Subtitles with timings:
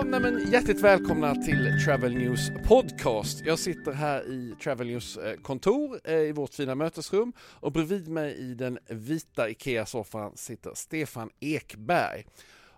[0.00, 3.42] Ja, nej men hjärtligt välkomna till Travel News Podcast.
[3.44, 8.08] Jag sitter här i Travel News eh, kontor eh, i vårt fina mötesrum och bredvid
[8.08, 12.24] mig i den vita IKEA-soffan sitter Stefan Ekberg.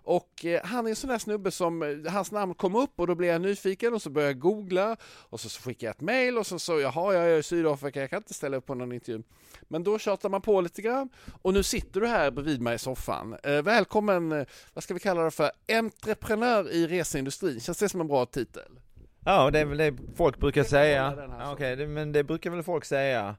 [0.05, 3.07] Och eh, han är en sån där snubbe som, eh, hans namn kom upp och
[3.07, 4.97] då blev jag nyfiken och så började jag googla
[5.29, 8.09] och så, skickade jag ett mail och så så jaha, jag är i Sydafrika, jag
[8.09, 9.23] kan inte ställa upp på någon intervju.
[9.67, 11.09] Men då tjatar man på lite grann
[11.41, 13.35] och nu sitter du här bredvid mig i soffan.
[13.43, 18.07] Eh, välkommen, vad ska vi kalla det för, entreprenör i reseindustrin, känns det som en
[18.07, 18.79] bra titel?
[19.25, 21.27] Ja, det är väl det folk brukar säga.
[21.39, 23.35] Ja, Okej, det- men det brukar väl folk säga.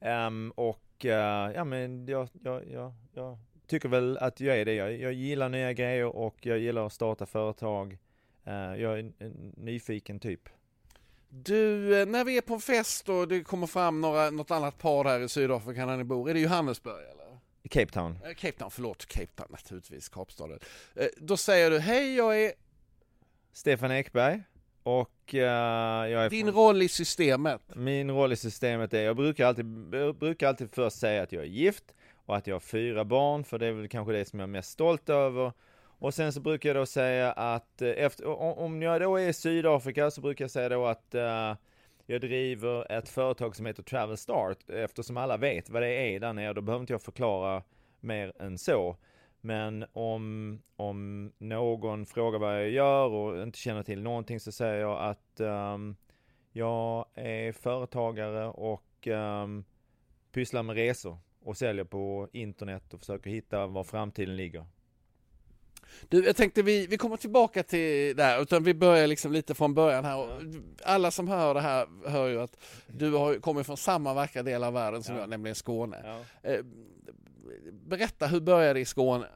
[0.00, 4.74] Ehm, och eh, ja, men jag, jag, jag, jag tycker väl att jag är det.
[4.74, 7.98] Jag, jag gillar nya grejer och jag gillar att starta företag.
[8.44, 10.48] Eh, jag är en, en nyfiken typ.
[11.28, 14.78] Du, eh, när vi är på en fest och det kommer fram några, något annat
[14.78, 17.38] par där i Sydafrika när ni bor, är det Johannesburg eller?
[17.70, 18.18] Cape Town.
[18.24, 20.58] Eh, Cape Town, förlåt, Cape Town naturligtvis, Kapstaden.
[21.16, 22.52] Då säger du, hej jag är
[23.52, 24.42] Stefan Ekberg.
[24.82, 25.40] Och eh,
[26.10, 27.60] jag är din från- roll i systemet.
[27.74, 31.42] Min roll i systemet är, jag brukar alltid, jag brukar alltid först säga att jag
[31.42, 31.84] är gift
[32.26, 34.52] och att jag har fyra barn, för det är väl kanske det som jag är
[34.52, 35.52] mest stolt över.
[35.98, 38.26] Och sen så brukar jag då säga att eh, efter,
[38.58, 41.54] om jag då är i Sydafrika så brukar jag säga då att eh,
[42.06, 46.32] jag driver ett företag som heter Travel Start eftersom alla vet vad det är där
[46.32, 46.52] nere.
[46.52, 47.62] Då behöver inte jag förklara
[48.00, 48.96] mer än så.
[49.40, 54.80] Men om, om någon frågar vad jag gör och inte känner till någonting så säger
[54.80, 55.96] jag att um,
[56.52, 59.64] jag är företagare och um,
[60.32, 64.66] pysslar med resor och säljer på internet och försöker hitta var framtiden ligger.
[66.08, 69.54] Du, jag tänkte vi, vi kommer tillbaka till det här, utan vi börjar liksom lite
[69.54, 70.40] från början här.
[70.84, 74.64] Alla som hör det här hör ju att du har, kommer från samma vackra del
[74.64, 75.20] av världen som Ja.
[75.20, 76.02] jag, nämligen Skåne.
[76.04, 76.50] Ja.
[76.50, 76.60] Eh,
[77.72, 79.26] Berätta, hur började det i Skåne?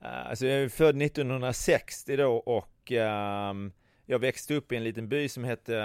[0.00, 3.72] Alltså jag är född 1960 då och ehm,
[4.06, 5.76] jag växte upp i en liten by som hette,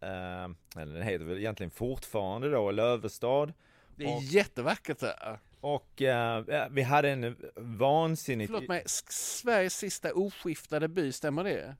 [0.00, 3.52] ehm, eller den heter väl egentligen fortfarande då, Lövestad.
[3.96, 5.38] Det är Och- jättevackert där.
[5.60, 8.52] Och ja, vi hade en vansinnigt...
[8.52, 11.76] Förlåt mig, Sveriges sista oskiftade by, stämmer det?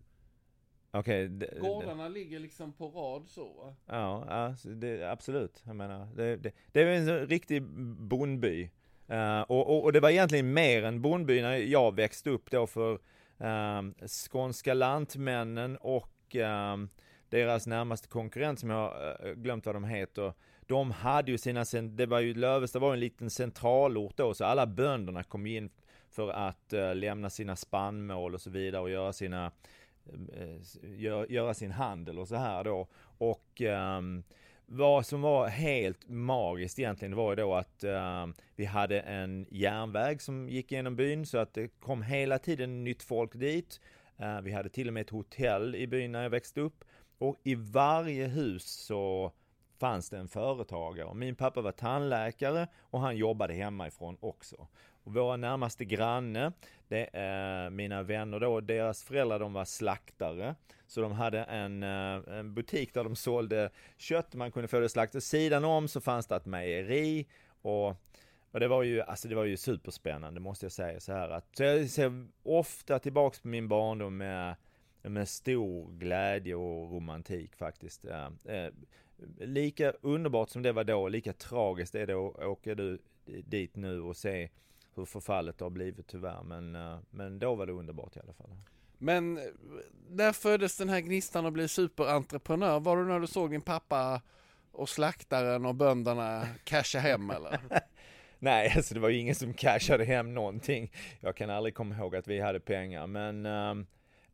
[0.91, 3.75] Okej, det- Gårdarna ligger liksom på rad så.
[3.87, 5.63] Ja, ja det, absolut.
[5.67, 7.63] Jag menar, det, det, det är en riktig
[7.99, 8.71] bondby.
[9.09, 12.67] Eh, och, och, och det var egentligen mer än bondby när jag växte upp då
[12.67, 12.99] för
[13.39, 16.89] um, skånska lantmännen och ehm,
[17.29, 20.33] deras närmaste konkurrent som jag uh, glömt vad de heter.
[20.67, 24.45] De hade ju sina, det var ju Lövestad var ju en liten centralort då, så
[24.45, 25.71] alla bönderna kom in
[26.11, 29.53] för att eh, lämna sina spannmål och så vidare och göra sina
[30.33, 32.89] eh, gör, göra sin handel och så här då.
[33.19, 34.25] Och ehm,
[34.67, 40.23] vad som var helt magiskt egentligen var ju då att ehm, vi hade en järnväg
[40.23, 43.81] som gick genom byn så att det kom hela tiden nytt folk dit.
[44.17, 46.85] Eh, vi hade till och med ett hotell i byn när jag växte upp.
[47.19, 49.33] Och i varje hus så
[49.84, 51.15] fanns det en företagare.
[51.15, 54.69] Min pappa var tandläkare och han jobbade hemifrån också.
[55.05, 56.53] Och våra närmaste granne,
[56.89, 60.55] det är mina vänner då, deras föräldrar de var slaktare.
[60.87, 64.89] Så de hade en, eh, en butik där de sålde kött, man kunde få det
[64.89, 65.22] slaktat.
[65.22, 67.27] Sidan om så fanns det ett mejeri
[67.62, 67.97] och
[68.51, 71.56] och det var ju, alltså det var ju superspännande måste jag säga så här att,
[71.56, 74.56] så jag ser ofta tillbaks på min barndom med,
[75.03, 78.05] med stor glädje och romantik faktiskt.
[78.05, 78.28] Eh,
[79.39, 84.01] Lika underbart som det var då, lika tragiskt är det att åka du, dit nu
[84.01, 84.49] och se
[84.95, 86.43] hur förfallet har blivit tyvärr.
[86.43, 88.51] Men, eh, men då var det underbart i alla fall.
[88.99, 89.43] Men eh,
[90.09, 92.81] när föddes den här gnistan att bli superentreprenör?
[92.81, 94.22] Var det när du såg din pappa
[94.72, 97.60] och slaktaren och bönderna casha hem eller?
[98.39, 100.93] Nej, alltså det var ju ingen som cashade hem någonting.
[101.21, 103.87] Jag kan aldrig komma ihåg att vi hade pengar, men um,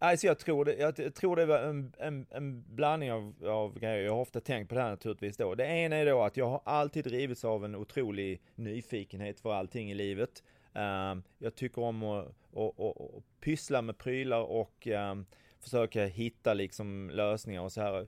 [0.08, 4.04] alltså jag tror det, jag tror det var en, en, en blandning av, av grejer.
[4.04, 5.54] Jag har ofta tänkt på det här naturligtvis då.
[5.54, 9.90] Det ena är då att jag har alltid drivits av en otrolig nyfikenhet för allting
[9.90, 10.42] i livet.
[10.72, 12.26] Um, jag tycker om att,
[12.56, 15.26] att, att, att pyssla med prylar och um,
[15.60, 18.06] försöka hitta liksom lösningar och så här.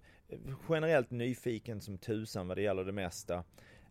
[0.69, 3.44] Generellt nyfiken som tusan vad det gäller det mesta.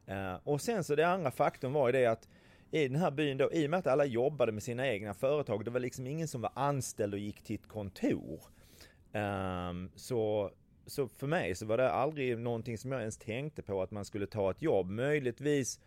[0.10, 2.28] Uh, och sen så det andra faktorn var ju det att
[2.72, 5.66] i den här byn då, i och med att alla jobbade med sina egna företag,
[5.66, 8.42] det var liksom ingen som var anställd och gick till ett kontor.
[9.14, 10.52] Um, så,
[10.86, 14.06] så för mig så var det aldrig någonting som jag ens tänkte på att man
[14.06, 14.90] skulle ta ett jobb.
[14.90, 15.80] Möjligtvis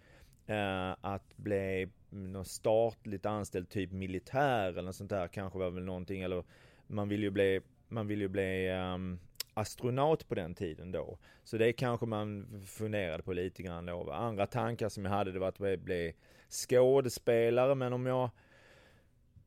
[0.51, 5.85] uh, att bli någon statligt anställd, typ militär eller något sånt där kanske var väl
[5.85, 6.23] någonting.
[6.23, 6.45] Eller
[6.87, 9.19] man vill ju bli, man vill ju bli um,
[9.55, 11.19] astronaut på den tiden då.
[11.45, 14.11] Så det kanske man funderade på lite grann då.
[14.11, 16.15] Andra tankar som jag hade det var att bli
[16.55, 18.31] skådespelare men om jag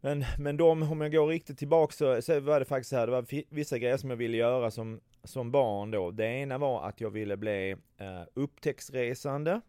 [0.01, 3.07] men, men de, om jag går riktigt tillbaka så, så var det faktiskt så här,
[3.07, 6.11] det var vissa grejer som jag ville göra som, som barn då.
[6.11, 9.61] Det ena var att jag ville bli eh, upptäcktsresande.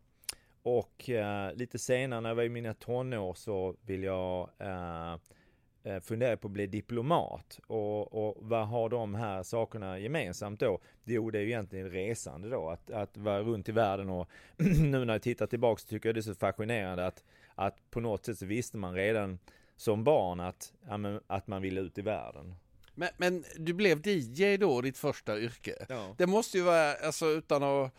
[0.62, 5.17] Och eh, lite senare när jag var i mina tonår så ville jag eh,
[5.83, 7.61] eh, fundera på att bli diplomat.
[7.67, 10.79] Och, och vad har de här sakerna gemensamt då?
[11.05, 12.69] Jo, det är ju egentligen resande då.
[12.69, 16.17] Att, att vara runt i världen och nu när jag tittar tillbaka så tycker jag
[16.17, 19.39] det är så fascinerande att, att på något sätt så visste man redan
[19.77, 20.73] som barn att,
[21.27, 22.55] att man ville ut i världen.
[22.95, 25.87] Men, men du blev DJ då, ditt första yrke.
[25.89, 26.15] Ja.
[26.19, 27.93] Det måste ju vara, alltså utan att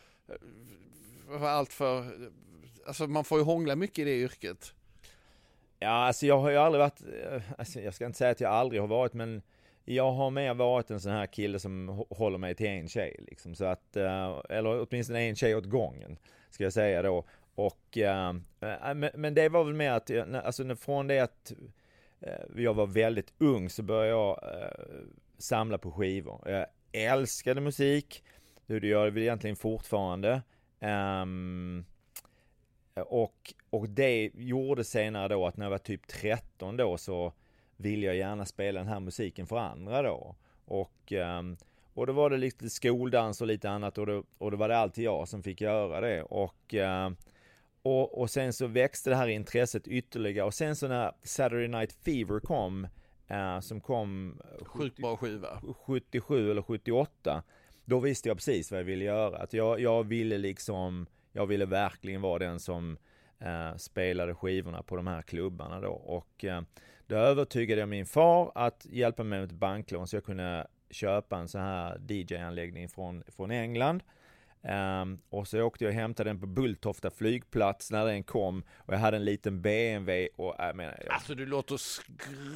[1.28, 2.12] vara allt för,
[2.88, 4.74] alltså man får ju hångla mycket i det yrket.
[5.80, 8.52] Ja, alltså jag har ju aldrig varit, eh, alltså jag ska inte säga att jag
[8.52, 9.42] aldrig har varit, men
[9.86, 13.56] jag har mer varit en sån här kille som håller mig till en tjej liksom.
[13.56, 16.18] Så att, eh, eller åtminstone en tjej åt gången,
[16.50, 17.26] ska jag säga då.
[17.56, 18.34] Och, eh,
[19.14, 20.12] men det var väl mer att,
[20.46, 21.54] alltså från det att
[22.56, 24.40] jag var väldigt ung så började jag
[25.38, 26.42] samla på skivor.
[26.46, 28.24] Jag älskade musik,
[28.66, 30.42] det gör jag väl egentligen fortfarande.
[30.80, 31.86] Ehm,
[32.96, 37.34] Um, och, och det gjorde senare då att när jag var typ 13 då så
[37.78, 40.36] ville jag gärna spela den här musiken för andra då.
[40.66, 41.58] Och, um,
[41.94, 44.78] och då var det lite skoldans och lite annat och då, och då var det
[44.78, 46.24] alltid jag som fick göra det.
[46.24, 47.10] Och, uh,
[47.82, 51.92] och, och sen så växte det här intresset ytterligare och sen så när Saturday Night
[51.92, 52.88] Fever kom,
[53.32, 55.62] uh, som kom Sjukt bra skiva.
[55.86, 57.44] 77 eller 78,
[57.86, 59.38] då visste jag precis vad jag ville göra.
[59.38, 62.98] Att jag, jag ville liksom, jag ville verkligen vara den som
[63.40, 65.92] eh, spelade skivorna på de här klubbarna då.
[65.92, 66.62] Och eh,
[67.08, 71.38] då övertygade jag min far att hjälpa mig med ett banklån så jag kunde köpa
[71.38, 74.04] en sån här DJ-anläggning från, från England.
[74.62, 78.94] Um, och så åkte jag och hämtade den på Bulltofta flygplats när den kom och
[78.94, 81.14] jag hade en liten BMW och jag menar, jag...
[81.14, 81.80] Alltså du låter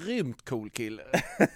[0.05, 1.03] grymt cool kille.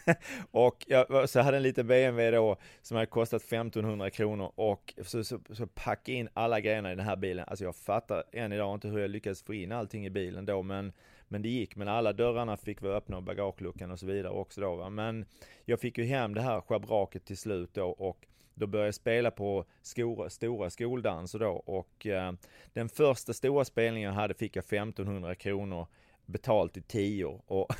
[0.52, 5.24] och jag så hade en liten BMW då som hade kostat 1500 kronor och så,
[5.24, 7.46] så, så packade in alla grejerna i den här bilen.
[7.48, 10.64] Alltså jag fattar än idag inte hur jag lyckades få in allting i bilen då
[10.64, 10.94] men
[11.30, 14.62] men det gick, men alla dörrarna fick vara öppna och bagageluckan och så vidare också
[14.62, 14.90] då va.
[14.90, 15.26] Men
[15.66, 18.26] jag fick ju hem det här schabraket till slut då och
[18.58, 22.32] då började jag spela på skor, stora skoldanser då och eh,
[22.74, 25.88] den första stora spelningen jag hade fick jag 1500 kronor
[26.26, 27.74] betalt i tio och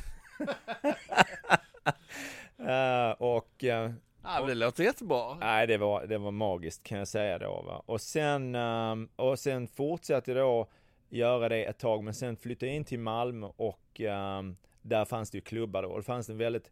[2.60, 3.92] uh, och uh,
[4.22, 5.34] Ja, det låter jättebra.
[5.34, 7.82] Nej, det var, det var magiskt kan jag säga då va.
[7.86, 10.68] Och sen, um, och sen fortsatte jag då
[11.08, 15.30] göra det ett tag, men sen flyttade jag in till Malmö och um, där fanns
[15.30, 15.88] det ju klubbar då.
[15.88, 16.70] Och det fanns en väldigt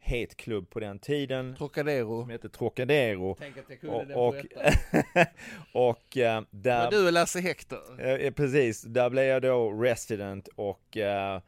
[0.00, 1.54] het klubb på den tiden.
[1.56, 2.22] Trocadero.
[2.22, 3.36] Som hette Trocadero.
[3.38, 4.44] Tänk att jag kunde och, och,
[5.72, 6.84] och uh, där...
[6.84, 8.00] Var du och Lasse Hector?
[8.00, 11.40] Uh, precis, där blev jag då resident och uh,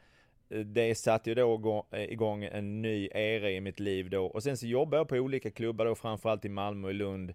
[0.64, 4.26] det satte ju då igång en ny era i mitt liv då.
[4.26, 7.34] Och sen så jobbade jag på olika klubbar då, framförallt i Malmö och Lund,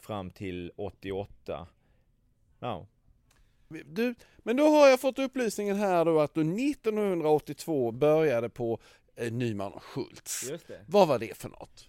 [0.00, 1.66] fram till 88.
[2.60, 2.86] Ja.
[3.86, 8.78] Du, men då har jag fått upplysningen här då att du 1982 började på eh,
[9.30, 10.50] Nyman och Schultz.
[10.86, 11.88] Vad var det för något?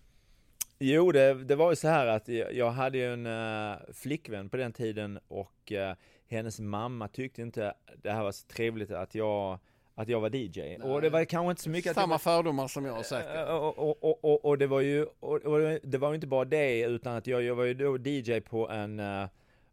[0.79, 4.57] Jo, det, det var ju så här att jag hade ju en uh, flickvän på
[4.57, 5.93] den tiden och uh,
[6.27, 9.59] hennes mamma tyckte inte det här var så trevligt att jag
[9.95, 10.59] att jag var DJ.
[10.59, 10.77] Nej.
[10.81, 12.21] Och det var kanske inte så mycket Samma jag...
[12.21, 13.49] fördomar som jag säkert.
[13.49, 16.81] Och, och, och, och, och det var ju, och, det var ju inte bara det
[16.81, 19.01] utan att jag, jag var ju då DJ på en,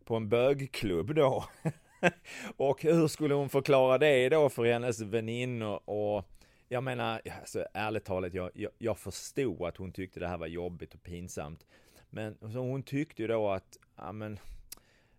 [0.04, 1.44] på en bögklubb då.
[2.56, 6.24] och hur skulle hon förklara det då för hennes väninnor och
[6.68, 10.46] jag menar, alltså, ärligt talat, jag, jag, jag förstod att hon tyckte det här var
[10.46, 11.66] jobbigt och pinsamt.
[12.10, 14.38] Men så hon tyckte ju då att, ja men,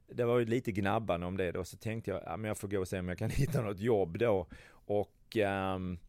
[0.08, 2.68] det var ju lite gnabbande om det då, så tänkte jag, ja men jag får
[2.68, 4.48] gå och se om jag kan hitta något jobb då.
[4.72, 5.38] Och,
[5.75, 6.00] um,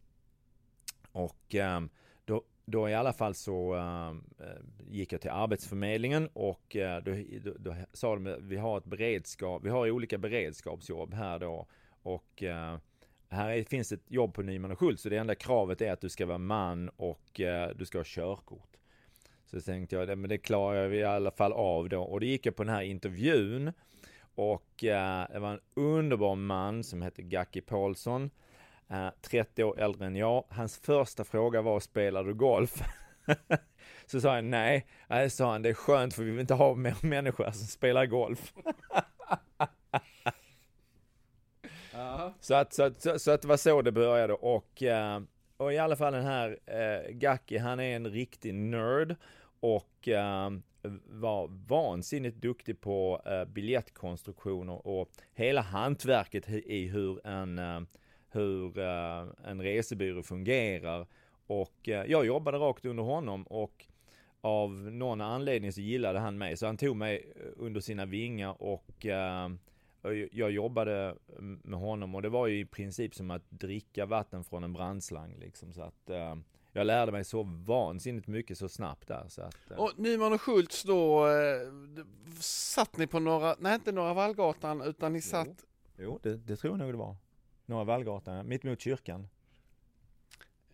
[1.13, 1.91] och um,
[2.25, 4.25] då, då i alla fall så um,
[4.89, 7.13] gick jag till Arbetsförmedlingen och uh, då,
[7.45, 11.67] då, då, sa de vi har ett beredskap, vi har olika beredskapsjobb här då
[12.03, 12.77] och uh,
[13.31, 16.09] här finns ett jobb på Nyman och Schultz så det enda kravet är att du
[16.09, 18.77] ska vara man och eh, du ska ha körkort.
[19.47, 22.03] Så tänkte jag, men det klarar jag i alla fall av då.
[22.03, 23.73] Och då gick jag på den här intervjun.
[24.35, 28.31] Och eh, det var en underbar man som hette Gacki Paulsson.
[28.89, 30.45] Eh, 30 år äldre än jag.
[30.49, 32.83] Hans första fråga var, spelar du golf?
[34.07, 34.87] så sa jag nej.
[35.09, 38.07] Nej, sa han, det är skönt för vi vill inte ha mer människor som spelar
[38.07, 38.53] golf.
[42.41, 45.21] så, att, så, att, så, så, att det var så det började och, eh,
[45.57, 49.17] och i alla fall den här eh, Gacki, han är en riktig nörd
[49.61, 50.51] och eh,
[51.07, 57.81] var vansinnigt duktig på eh, biljettkonstruktioner och hela hantverket i hur en, eh,
[58.31, 61.07] hur eh, en resebyrå fungerar.
[61.47, 63.87] Och eh, jag jobbade rakt under honom och
[64.41, 68.63] av någon anledning så gillade han mig så han tog mig eh, under sina vingar
[68.63, 69.49] och eh,
[70.33, 74.65] jag jobbade med honom och det var ju i princip som att dricka vatten från
[74.65, 76.11] en brandslang liksom så att
[76.73, 79.25] jag lärde mig så vansinnigt mycket så snabbt där.
[79.29, 79.77] Så att, eh.
[79.77, 81.61] Och Nyman och Schultz då, eh,
[82.41, 85.49] satt ni på några, nej inte Norra Vallgatan utan ni satt?
[85.97, 87.17] Jo, jo det, det, tror jag nog det var.
[87.67, 89.29] Norra Vallgatan, mitt emot kyrkan.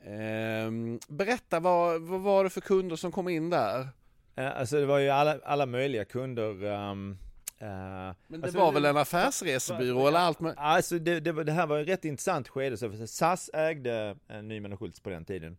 [0.00, 0.71] Eh,
[1.09, 3.88] berätta, vad, vad var det för kunder som kom in där?
[4.35, 6.64] Eh, alltså det var ju alla, alla möjliga kunder.
[6.64, 7.18] Um,
[7.62, 10.54] Uh, men det alltså, var väl en affärsresebyrå eller allt med...
[10.56, 12.76] Alltså det, det, det, här var ett rätt intressant skede.
[12.76, 15.56] Så SAS ägde Nyman och Schultz på den tiden.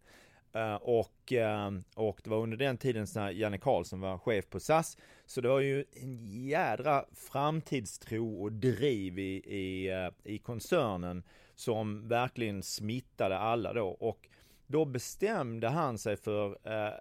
[0.53, 4.59] Eh, och, uh, och det var under den tiden när Janne Karlsson var chef på
[4.59, 4.97] SAS.
[5.25, 9.89] Så det var ju en jädra framtidstro och driv i, i,
[10.23, 11.23] i koncernen
[11.55, 13.87] som verkligen smittade alla då.
[13.87, 14.29] Och
[14.67, 16.57] då bestämde han sig för,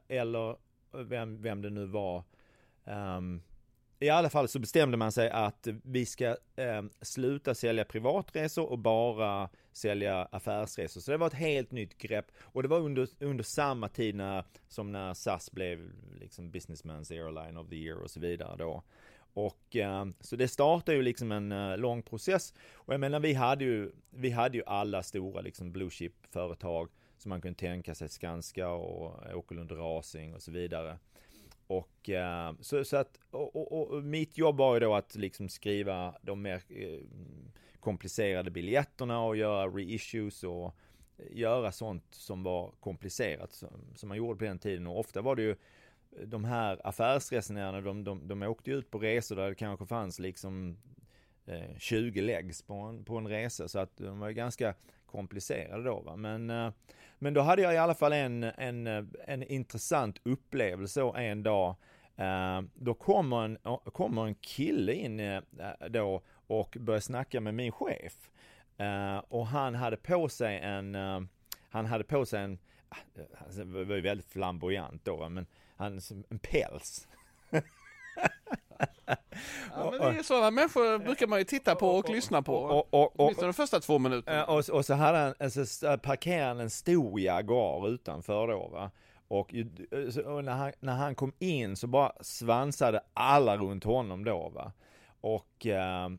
[0.08, 0.56] eller
[0.92, 2.24] vem, vem det nu var,
[2.84, 3.42] um,
[4.06, 8.78] i alla fall så bestämde man sig att vi ska eh, sluta sälja privatresor och
[8.78, 11.00] bara sälja affärsresor.
[11.00, 14.44] Så det var ett helt nytt grepp och det var under, under samma tid när,
[14.68, 18.82] som när SAS blev liksom Businessman's Airline of the Year och så vidare då.
[19.34, 22.54] Och eh, så det startade ju liksom en eh, lång process.
[22.74, 26.88] Och jag menar vi hade ju, vi hade ju alla stora liksom blue chip företag
[27.18, 30.98] som man kunde tänka sig, Skanska och Åkerlund Racing och så vidare.
[31.66, 35.48] Och eh, så, så att, och, och, och, mitt jobb var ju då att liksom
[35.48, 37.00] skriva de mer eh,
[37.80, 40.76] komplicerade biljetterna och göra reissues och
[41.18, 44.86] eh, göra sånt som var komplicerat som, som man gjorde på den tiden.
[44.86, 45.56] Och ofta var det ju eh,
[46.26, 50.76] de här affärsresenärerna, de, de, de åkte ut på resor där det kanske fanns liksom
[51.46, 53.68] eh, 20 legs på en, på en resa.
[53.68, 54.74] Så att de var ju ganska
[55.16, 56.16] komplicerade då va.
[56.16, 56.72] Men, eh,
[57.18, 61.74] men då hade jag i alla fall en, en, eh, en intressant upplevelse en dag.
[62.16, 63.58] Eh, då kommer en,
[63.92, 65.42] kommer en kille in
[65.88, 68.30] då och börjar snacka med min chef.
[69.28, 70.94] Och han hade på sig en,
[71.70, 72.58] han hade på sig en,
[73.38, 75.46] alltså, det var ju väldigt flamboyant då men
[75.76, 77.08] han, en päls.
[79.76, 82.54] Ja, men det är sådana människor brukar man ju titta på och, och lyssna på.
[82.54, 84.44] Och, och, Åtminstone de första två minuterna.
[84.44, 88.90] Och, och så hade han, alltså, parkerade han en stor Jaguar utanför då va.
[89.28, 89.54] Och,
[90.44, 94.72] när, han, när han kom in så bara svansade alla runt honom då va.
[95.20, 96.18] Och, ehm,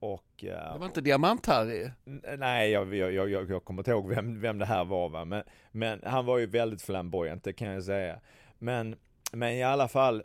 [0.00, 1.90] och, det var inte Diamant-Harry?
[2.38, 5.24] Nej, jag, jag, jag, jag kommer inte ihåg vem, vem det här var va.
[5.24, 8.20] Men, men han var ju väldigt flamboyant, det kan jag säga.
[8.58, 8.96] Men,
[9.32, 10.22] men i alla fall,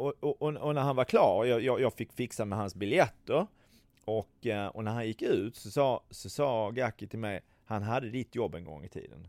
[0.00, 3.46] och, och, och, när han var klar, jag, jag, jag, fick fixa med hans biljetter.
[4.04, 7.82] Och, eh, och när han gick ut så sa, så sa Gacki till mig, han
[7.82, 9.28] hade ditt jobb en gång i tiden.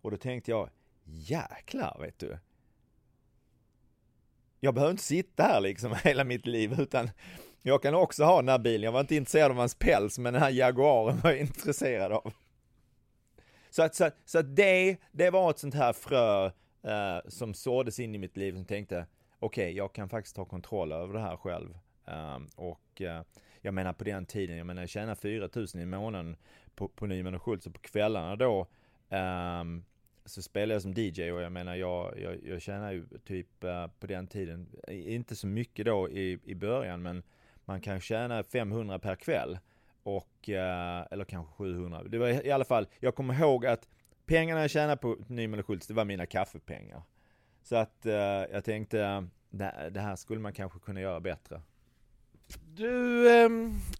[0.00, 0.70] Och då tänkte jag,
[1.04, 2.38] jäklar vet du.
[4.60, 7.10] Jag behöver inte sitta här liksom hela mitt liv utan
[7.62, 8.82] jag kan också ha den här bilen.
[8.82, 12.32] Jag var inte intresserad av hans päls men den här Jaguaren var jag intresserad av.
[13.70, 16.46] Så att, så, så att det, det var ett sånt här frö
[16.82, 19.06] eh, som såddes in i mitt liv som tänkte,
[19.42, 21.78] okej, okay, jag kan faktiskt ta kontroll över det här själv.
[22.04, 23.20] Um, och uh,
[23.60, 26.36] jag menar på den tiden, jag menar jag tjänar 4000 i månaden
[26.74, 28.66] på, på Nyman och Schultz och på kvällarna då
[29.08, 29.84] um,
[30.24, 33.86] så spelar jag som DJ och jag menar jag, jag, jag tjänar ju typ uh,
[34.00, 37.22] på den tiden, inte så mycket då i, i början men
[37.64, 39.58] man kan tjäna 500 per kväll
[40.02, 42.02] och, uh, eller kanske 700.
[42.02, 43.88] Det var i alla fall, jag kommer ihåg att
[44.26, 47.02] pengarna jag tjänade på Nyman och Schultz, det var mina kaffepengar.
[47.62, 48.14] Så att eh,
[48.52, 51.60] jag tänkte, det, det här skulle man kanske kunna göra bättre.
[52.74, 53.50] Du, eh,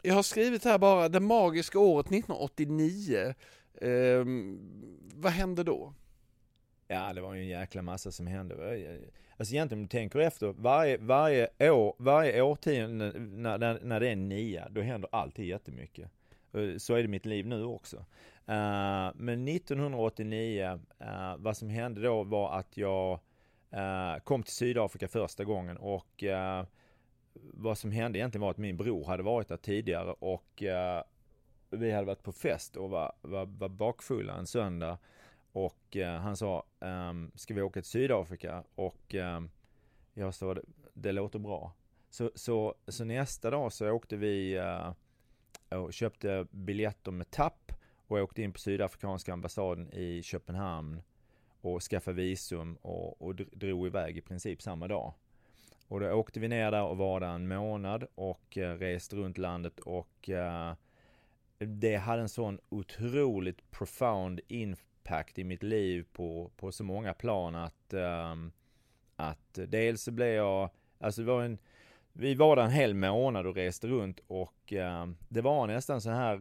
[0.02, 3.34] jag har skrivit här bara, det magiska året 1989.
[3.74, 4.24] Eh,
[5.14, 5.94] vad hände då?
[6.88, 8.54] Ja, det var ju en jäkla massa som hände.
[9.36, 14.08] Alltså egentligen om du tänker efter, varje, varje år, varje årtionde när, när, när det
[14.08, 16.10] är nia, då händer alltid jättemycket.
[16.78, 17.96] Så är det mitt liv nu också.
[18.48, 23.20] Uh, men 1989, uh, vad som hände då var att jag
[23.72, 26.64] Eh, kom till Sydafrika första gången och eh,
[27.34, 31.02] vad som hände egentligen var att min bror hade varit där tidigare och eh,
[31.70, 34.98] vi hade varit på fest och var, var, var bakfulla en söndag
[35.52, 38.64] och han sa, ehm, ska vi åka till Sydafrika?
[38.74, 39.14] Och
[40.14, 40.62] jag sa, det,
[40.94, 41.72] det låter bra.
[42.10, 44.60] Så, så, så nästa dag så åkte vi
[45.68, 51.02] och köpte biljetter med tapp och åkte in på Sydafrikanska ambassaden i Köpenhamn
[51.62, 55.14] och skaffade visum och, och drog iväg i princip samma dag.
[55.88, 59.38] Och då åkte vi ner där och var där en månad och eh, reste runt
[59.38, 60.74] landet och eh,
[61.58, 67.54] det hade en sån otroligt profound impact i mitt liv på, på så många plan
[67.54, 68.34] att, eh,
[69.16, 71.58] att dels så blev jag, alltså det var en,
[72.12, 74.72] vi var där en hel månad och reste runt och
[75.28, 76.40] det var nästan så här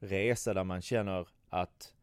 [0.00, 1.94] resa där man känner att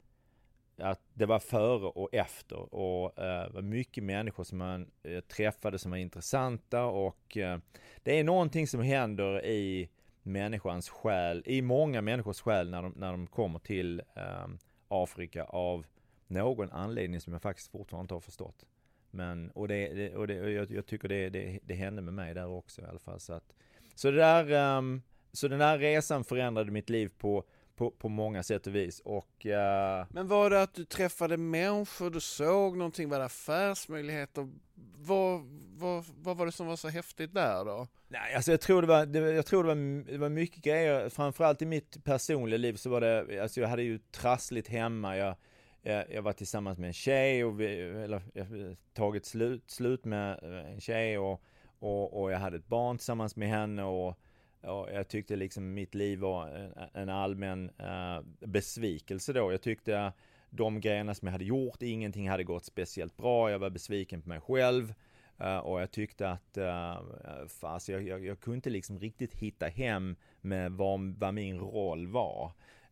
[0.77, 5.79] att det var före och efter och eh, var mycket människor som man eh, träffade
[5.79, 7.59] som var intressanta och eh,
[8.03, 9.89] det är någonting som händer i
[10.23, 14.57] människans själ, i många människors själ när de, när de kommer till ehm,
[14.87, 15.85] Afrika av
[16.27, 18.65] någon anledning som jag faktiskt fortfarande inte har förstått.
[19.11, 22.13] Men, och det, det och det, och jag, jag, tycker det, det, det hände med
[22.13, 23.19] mig där också i alla fall.
[23.19, 23.53] Så, att,
[23.95, 27.43] så, det där, um, så den där resan förändrade mitt liv på
[27.77, 29.45] på, på många sätt och vis och...
[29.45, 30.05] Uh...
[30.09, 34.49] Men var det att du träffade människor, du såg någonting, var det affärsmöjligheter?
[34.97, 35.41] Vad,
[35.77, 37.87] vad, vad var det som var så häftigt där då?
[38.07, 41.09] Nej, alltså jag tror det var, det, jag tror det var, det var mycket grejer,
[41.09, 45.35] framförallt i mitt personliga liv så var det, alltså jag hade ju trassligt hemma, jag,
[45.81, 50.39] jag, jag var tillsammans med en tjej och vi, eller jag tagit slut, slut med
[50.73, 51.43] en tjej och,
[51.79, 54.19] och, och jag hade ett barn tillsammans med henne och
[54.61, 59.51] Ja, jag tyckte liksom mitt liv var en, en allmän uh, besvikelse då.
[59.51, 60.13] Jag tyckte
[60.49, 63.51] de grejerna som jag hade gjort, ingenting hade gått speciellt bra.
[63.51, 64.93] Jag var besviken på mig själv.
[65.41, 69.33] Uh, och jag tyckte att, eh, uh, fast jag, jag, jag, kunde inte liksom riktigt
[69.33, 72.51] hitta hem med vad, vad min roll var.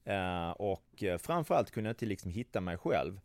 [0.10, 3.20] Uh, och framförallt kunde jag inte liksom hitta mig själv.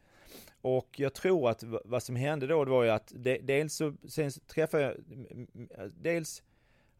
[0.61, 3.95] Och jag tror att vad som hände då, det var ju att de, dels så,
[4.09, 4.97] sen så träffade jag,
[5.95, 6.43] dels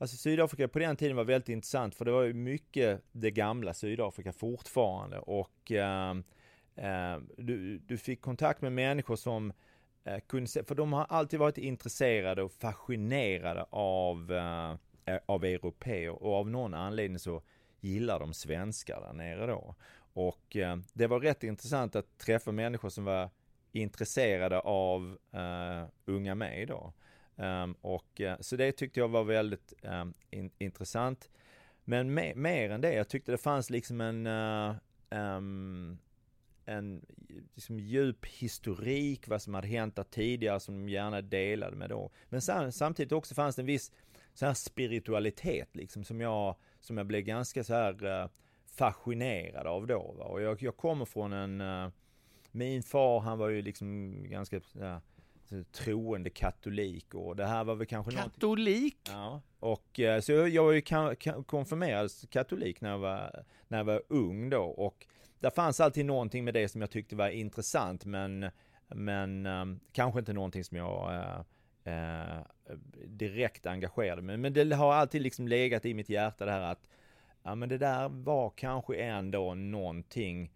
[0.01, 3.75] Alltså Sydafrika på den tiden var väldigt intressant för det var ju mycket det gamla
[3.75, 6.11] Sydafrika fortfarande och eh,
[6.77, 9.53] eh, du, du fick kontakt med människor som
[10.05, 14.71] eh, kunde se, för de har alltid varit intresserade och fascinerade av, eh,
[15.15, 17.43] eh, av europeer och av någon anledning så
[17.81, 19.75] gillar de svenskar där nere då.
[20.13, 23.31] Och eh, det var rätt intressant att träffa människor som var
[23.73, 26.93] intresserade av eh, unga mig då.
[27.41, 31.31] Um, och, uh, så det tyckte jag var väldigt um, in, intressant.
[31.85, 34.75] Men me, mer än det, jag tyckte det fanns liksom en, uh,
[35.11, 35.99] um,
[36.65, 37.07] en
[37.55, 42.11] liksom djup historik, vad som hade hänt där tidigare som de gärna delade med då.
[42.29, 43.93] Men sam, samtidigt också fanns det en viss
[44.35, 48.29] så här spiritualitet liksom som jag, som jag blev ganska så här uh,
[48.67, 50.15] fascinerad av då.
[50.19, 50.25] Va?
[50.25, 51.93] Och jag, jag kommer från en,
[52.51, 54.61] min far han var ju liksom ganska
[55.73, 58.97] troende katolik och det här var väl kanske Katolik?
[59.07, 59.15] Något...
[59.15, 60.83] Ja, och eh, så jag var ju
[61.47, 65.07] konfirmerad katolik när jag var, när jag var ung då och
[65.39, 68.51] där fanns alltid någonting med det som jag tyckte var intressant men,
[68.89, 71.11] men um, kanske inte någonting som jag
[71.87, 72.41] uh,
[73.07, 76.89] direkt engagerade mig men det har alltid liksom legat i mitt hjärta det här att
[77.43, 80.53] ja men det där var kanske ändå någonting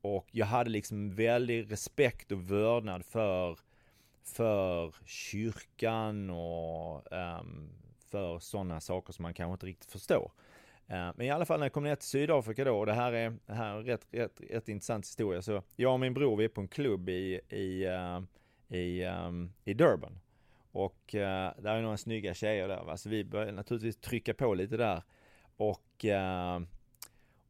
[0.00, 3.58] och jag hade liksom väldig respekt och vördnad för
[4.34, 7.70] för kyrkan och um,
[8.10, 10.32] för sådana saker som man kanske inte riktigt förstår.
[10.90, 13.12] Uh, men i alla fall när jag kom ner till Sydafrika då, och det här
[13.12, 15.42] är, det här är rätt, rätt, rätt intressant historia.
[15.42, 18.20] Så jag och min bror, vi är på en klubb i, i, uh,
[18.78, 20.20] i, um, i Durban.
[20.72, 21.20] Och uh,
[21.62, 25.02] där är några snygga tjejer där va, så vi började naturligtvis trycka på lite där.
[25.56, 26.04] Och,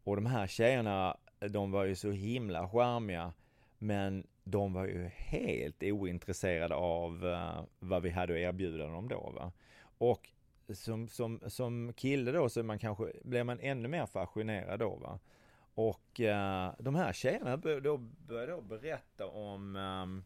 [0.04, 1.16] och de här tjejerna,
[1.48, 3.32] de var ju så himla charmiga.
[3.78, 9.32] Men de var ju helt ointresserade av uh, vad vi hade att erbjuda dem då.
[9.36, 9.52] Va?
[9.98, 10.30] Och
[10.74, 14.96] som, som, som kille då så man kanske, blir man ännu mer fascinerad då.
[14.96, 15.18] Va?
[15.74, 17.96] Och uh, de här tjejerna började då,
[18.28, 20.24] började då berätta om eh, um,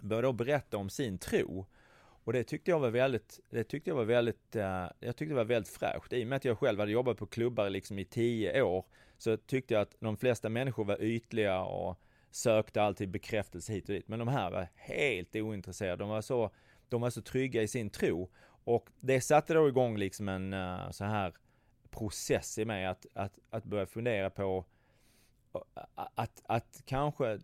[0.00, 1.66] började då berätta om sin tro.
[1.96, 5.34] Och det tyckte jag var väldigt, det tyckte jag var väldigt, uh, jag tyckte det
[5.34, 6.12] var väldigt fräscht.
[6.12, 8.84] I och med att jag själv hade jobbat på klubbar liksom i tio år
[9.18, 12.00] så tyckte jag att de flesta människor var ytliga och
[12.34, 14.08] sökte alltid bekräftelse hit och dit.
[14.08, 16.02] Men de här var helt ointresserade.
[16.02, 16.50] De var så,
[16.88, 18.30] de var så trygga i sin tro.
[18.64, 21.34] Och det satte då igång liksom en uh, så här
[21.90, 24.64] process i mig att, att, att börja fundera på
[25.54, 27.38] eh, att, att kanske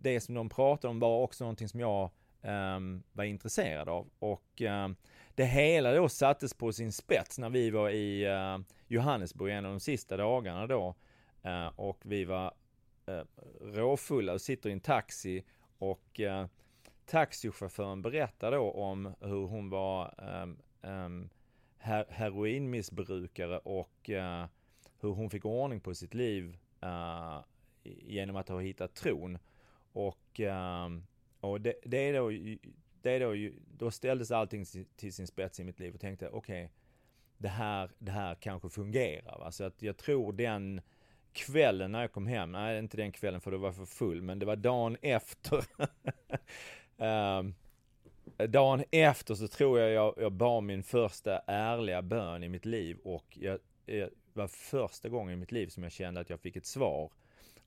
[0.00, 2.10] det som de pratade om var också någonting som jag
[2.42, 4.08] um, var intresserad av.
[4.18, 4.96] Och um,
[5.34, 9.70] det hela då sattes på sin spets när vi var i uh, Johannesburg en av
[9.70, 10.94] de sista dagarna då.
[11.44, 12.54] Uh, och vi var
[13.08, 13.24] Eh,
[13.60, 15.44] råfulla och sitter i en taxi
[15.78, 16.46] och eh,
[17.06, 21.28] taxichauffören berättar då om hur hon var ehm, ehm,
[21.78, 24.46] her heroinmissbrukare och eh,
[25.00, 26.58] hur hon fick ordning på sitt liv
[27.82, 29.38] genom att ha hittat tron.
[29.92, 31.06] Och, ehm,
[31.40, 32.30] och det, det, är då,
[33.02, 34.64] det är då, då ställdes allting
[34.96, 36.74] till sin spets i mitt liv och tänkte okej, okay,
[37.38, 39.38] det, här, det här kanske fungerar.
[39.38, 39.52] Va?
[39.52, 40.80] Så att jag tror den
[41.32, 44.38] kvällen när jag kom hem, nej inte den kvällen för det var för full, men
[44.38, 45.64] det var dagen efter.
[46.96, 47.54] um,
[48.52, 52.98] dagen efter så tror jag jag, jag bar min första ärliga bön i mitt liv
[53.04, 56.56] och jag, det var första gången i mitt liv som jag kände att jag fick
[56.56, 57.10] ett svar.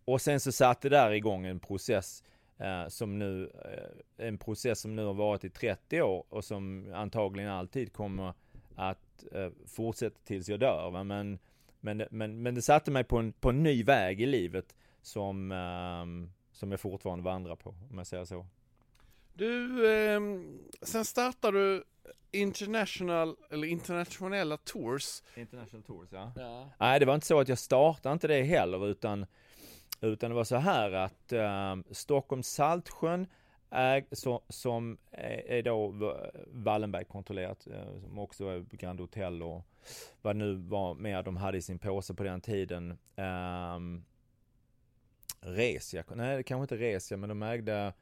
[0.06, 2.24] Och sen så satte där igång en process
[2.58, 6.93] eh, som nu, eh, en process som nu har varit i 30 år och som
[6.93, 8.34] antagligen alltid kommer
[8.76, 10.89] att eh, fortsätta tills jag dör.
[10.91, 11.04] Va?
[11.04, 11.39] Men,
[11.82, 15.52] men, men, men det satte mig på en, på en ny väg i livet som,
[15.52, 18.46] ehm, som jag fortfarande vandrar på, om jag säger så.
[19.34, 20.22] Du, eh,
[20.82, 21.84] sen startade du
[22.32, 25.24] International, eller internationella tours.
[25.36, 26.32] International tours, ja.
[26.36, 26.70] ja.
[26.80, 29.26] Nej, det var inte så att jag startade inte det heller, utan,
[30.02, 33.28] utan det var så här att eh, Stockholm Saltsjön
[33.72, 35.94] äg, så, som är då
[36.48, 39.65] Wallenberg kontrollerat, eh, som också är Grand Hotel och
[40.22, 42.98] vad nu var mer de hade i sin påse på den tiden.
[43.15, 44.06] Um,
[45.39, 47.94] Resia, nej det kanske inte Resia, men de ägde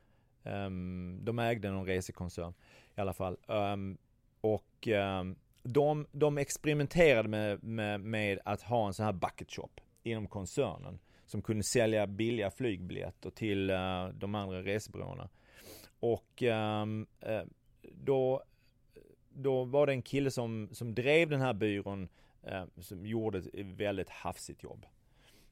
[0.44, 2.54] Um, de ägde någon resekoncern
[2.98, 3.38] i alla fall.
[3.48, 3.98] Um,
[4.42, 9.70] och um, de, de experimenterade med, med, med, att ha en sån här bucket shop
[10.04, 11.00] inom koncernen.
[11.26, 15.30] Som kunde sälja billiga flygbiljetter till uh, de andra resebyråerna.
[16.00, 16.86] Och uh,
[17.94, 18.44] då,
[19.30, 22.10] då var det en kille som, som drev den här byrån
[22.44, 24.86] eh, som gjorde ett väldigt hafsigt jobb.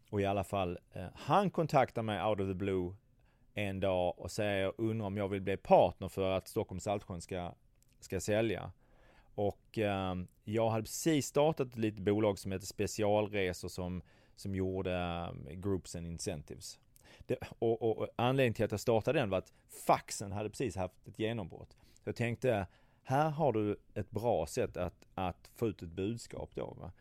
[0.09, 2.95] Och i alla fall, eh, han kontaktar mig out of the blue
[3.53, 7.53] en dag och säger, undrar om jag vill bli partner för att Stockholm Saltsjön ska,
[7.99, 8.71] ska sälja.
[9.35, 14.01] Och eh, jag hade precis startat ett litet bolag som heter Specialresor som,
[14.35, 14.93] som gjorde
[15.47, 16.79] eh, Groups and Incentives.
[17.25, 19.53] Det, och, och, och, anledningen till att jag startade den var att
[19.87, 21.77] faxen hade precis haft ett genombrott.
[22.03, 22.67] Så jag tänkte,
[23.09, 26.77] här har du ett bra sätt att, att få ut ett budskap då.
[26.79, 26.91] Va?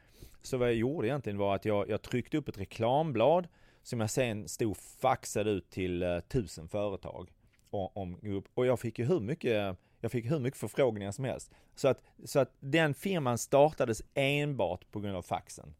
[0.42, 3.48] Så vad jag gjorde egentligen var att jag, jag tryckte upp ett reklamblad
[3.82, 7.32] som jag sen stod faxade ut till uh, tusen företag
[7.70, 8.42] om.
[8.54, 11.50] Och jag fick ju hur mycket, jag fick hur mycket förfrågningar som helst.
[11.74, 15.74] Så att, så att den firman startades enbart på grund av faxen.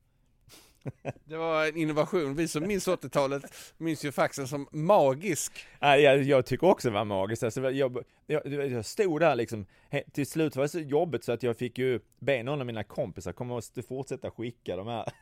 [1.24, 2.34] Det var en innovation.
[2.34, 3.42] Vi som minns 80-talet
[3.78, 5.66] minns ju faxen som magisk.
[5.80, 7.42] Ja, jag, jag tycker också det var magiskt.
[7.42, 9.66] Alltså, jag, jag, jag stod där liksom,
[10.12, 12.84] till slut var det så jobbigt så att jag fick ju be någon av mina
[12.84, 15.04] kompisar komma och fortsätta skicka de här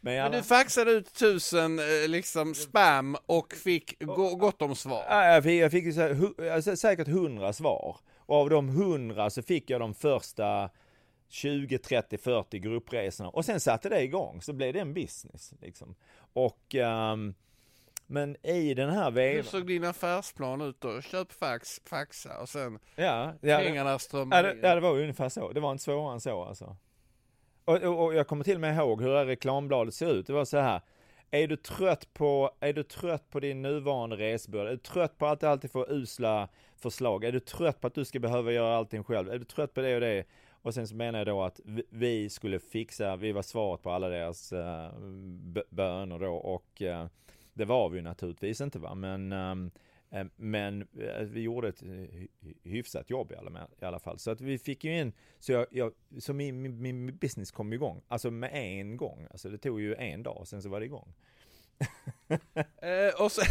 [0.00, 3.98] men, men du faxade ut tusen eh, liksom spam och fick
[4.38, 5.04] gott om svar?
[5.08, 7.96] Ja, jag fick, jag fick så här, alltså, säkert hundra svar.
[8.18, 10.70] Och av de hundra så fick jag de första
[11.28, 13.28] 20, 30, 40 gruppresorna.
[13.28, 15.54] Och sen satte det igång, så blev det en business.
[15.60, 15.94] Liksom.
[16.32, 17.34] Och um,
[18.06, 19.36] men i den här vevan...
[19.36, 21.00] Hur såg din affärsplan ut då?
[21.00, 25.28] Köp fax, faxa och sen ja, ja, pengarna strömmar ja, det, ja, det var ungefär
[25.28, 25.52] så.
[25.52, 26.76] Det var inte svårare än så alltså.
[27.64, 30.26] Och, och, och, jag kommer till och med ihåg hur det reklambladet ser ut.
[30.26, 30.80] Det var så här.
[31.30, 34.66] Är du trött på, är du trött på din nuvarande resebyrå?
[34.66, 37.24] Är du trött på att du alltid får usla förslag?
[37.24, 39.30] Är du trött på att du ska behöva göra allting själv?
[39.30, 40.24] Är du trött på det och det?
[40.66, 44.08] Och sen så menar jag då att vi skulle fixa, vi var svaret på alla
[44.08, 44.92] deras eh,
[45.70, 47.06] böner då och eh,
[47.54, 49.70] det var vi ju naturligtvis inte va, men ehm,
[50.10, 51.82] Eh, men eh, vi gjorde ett
[52.62, 54.18] hyfsat jobb i alla, fall.
[54.18, 57.72] Så att vi fick ju in, så, jag, jag så min, min, min, business kom
[57.72, 59.26] igång, alltså med en gång.
[59.30, 61.14] Alltså det tog ju en dag, sen så var det igång.
[62.80, 63.44] eh, och, sen,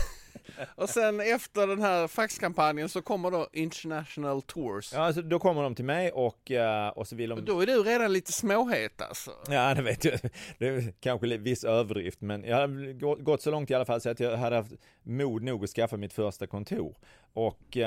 [0.76, 4.94] och sen efter den här faxkampanjen så kommer då International Tours.
[4.94, 7.46] Ja, alltså då kommer de till mig och, uh, och så vill de...
[7.46, 9.32] Då är du redan lite småhet alltså.
[9.50, 10.20] Ja, det vet jag.
[10.58, 14.10] Det är kanske viss överdrift, men jag hade gått så långt i alla fall så
[14.10, 16.96] att jag hade haft mod nog att skaffa mitt första kontor.
[17.34, 17.78] Och...
[17.78, 17.84] Uh,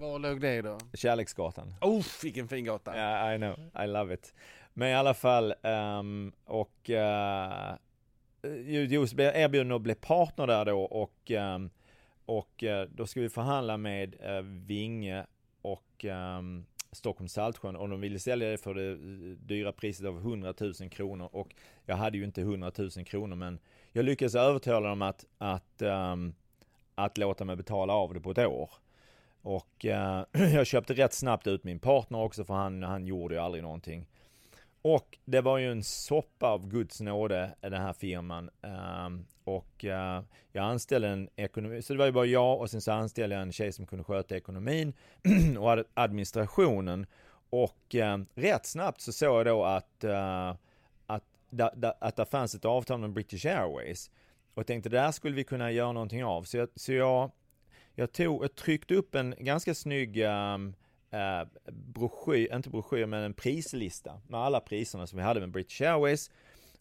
[0.00, 0.78] Var låg det då?
[0.94, 1.74] Kärleksgatan.
[1.80, 2.96] Oh, vilken fin gata!
[2.96, 3.84] Ja, yeah, I know.
[3.84, 4.34] I love it.
[4.74, 6.90] Men i alla fall, um, och...
[6.90, 7.76] Uh,
[8.66, 11.70] Josef blev erbjuden att bli partner där då och, ehm,
[12.38, 15.26] och eh, då ska vi förhandla med eh, Vinge
[15.62, 20.16] och um, Stockholm Saltsjön och de ville sälja det för det eh, dyra priset av
[20.16, 21.54] 100 000 kronor och
[21.86, 23.58] jag hade ju inte 100 000 kronor men
[23.92, 26.34] jag lyckades övertala dem att, att, um,
[26.94, 28.70] att låta mig betala av det på ett år.
[29.42, 33.40] Och uh, jag köpte rätt snabbt ut min partner också för han, han gjorde ju
[33.40, 34.06] aldrig någonting.
[34.82, 38.50] Och det var ju en soppa av Guds nåde, den här firman.
[39.06, 40.20] Um, och uh,
[40.52, 43.42] jag anställde en ekonomi, så det var ju bara jag och sen så anställde jag
[43.42, 44.92] en tjej som kunde sköta ekonomin
[45.58, 47.06] och administrationen.
[47.50, 50.54] Och uh, rätt snabbt så såg jag då att, uh,
[51.06, 54.10] att, da, da, att det fanns ett avtal med British Airways.
[54.54, 56.42] Och tänkte där skulle vi kunna göra någonting av.
[56.42, 57.30] Så jag, så jag,
[57.94, 60.74] jag, tog, jag tryckte upp en ganska snygg um,
[61.12, 65.80] eh, broschyr, inte broschyr, men en prislista med alla priserna som vi hade med British
[65.82, 66.30] Airways.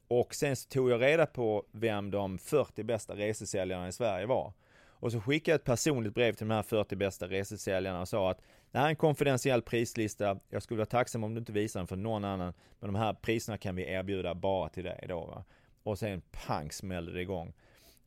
[0.07, 4.53] Och sen så tog jag reda på vem de 40 bästa resesäljarna i Sverige var.
[5.01, 8.31] Och så skickade jag ett personligt brev till de här 40 bästa resesäljarna och sa
[8.31, 8.41] att
[8.71, 10.39] det här är en konfidentiell prislista.
[10.49, 12.53] Jag skulle vara tacksam om du inte visar den för någon annan.
[12.79, 15.25] Men de här priserna kan vi erbjuda bara till dig då.
[15.25, 15.43] Va?
[15.83, 17.53] Och sen pang smällde det igång.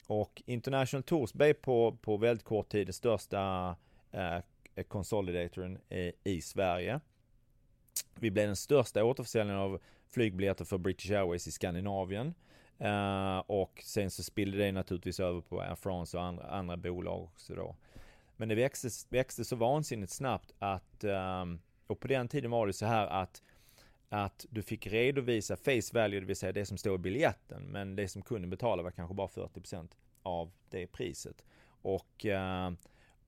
[0.07, 3.77] Och International Tours blev på, på väldigt kort tid det största
[4.13, 4.39] eh,
[4.75, 7.01] Eh, consolidatorn eh, i Sverige.
[8.15, 12.35] Vi blev den största återförsäljningen av flygbiljetter för British Airways i Skandinavien.
[12.79, 17.23] Eh, och sen så spillde det naturligtvis över på Air France och andra, andra bolag
[17.23, 17.77] också då.
[18.37, 21.05] Men det växte, växte så vansinnigt snabbt att,
[21.87, 23.43] och på den tiden var det så här att
[24.09, 27.97] att du fick redovisa face value, det vill säga det som står i biljetten, men
[27.97, 29.89] det som kunden betalade var kanske bara 40%
[30.23, 31.45] av det priset.
[31.67, 32.27] Och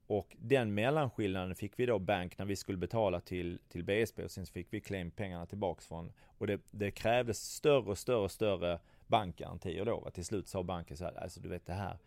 [0.06, 4.30] och den mellanskillnaden fick vi då bank när vi skulle betala till, till BSB och
[4.30, 6.12] sen fick vi claim pengarna tillbaks från.
[6.38, 10.00] Och det, det krävdes större och större och större bankgarantier då.
[10.00, 10.10] Va?
[10.10, 11.98] Till slut sa banken så här, alltså du vet det här,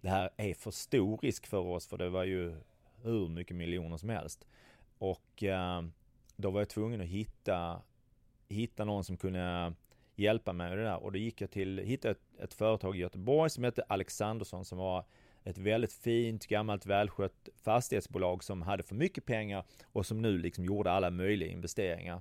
[0.00, 2.54] det här är för stor risk för oss för det var ju
[3.02, 4.46] hur mycket miljoner som helst.
[4.98, 5.82] Och eh,
[6.36, 7.82] då var jag tvungen att hitta,
[8.48, 9.74] hitta någon som kunde
[10.14, 11.02] hjälpa mig med det där.
[11.02, 14.78] Och då gick jag till, hittade ett, ett företag i Göteborg som hette Alexandersson som
[14.78, 15.04] var
[15.44, 20.64] ett väldigt fint, gammalt, välskött fastighetsbolag som hade för mycket pengar och som nu liksom
[20.64, 22.20] gjorde alla möjliga investeringar.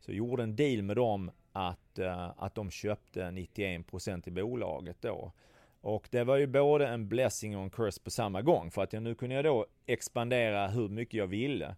[0.00, 4.96] Så jag gjorde en deal med dem att, eh, att de köpte 91% i bolaget
[5.00, 5.32] då.
[5.80, 8.92] Och det var ju både en blessing och en curse på samma gång för att
[8.92, 11.76] jag nu kunde jag då expandera hur mycket jag ville.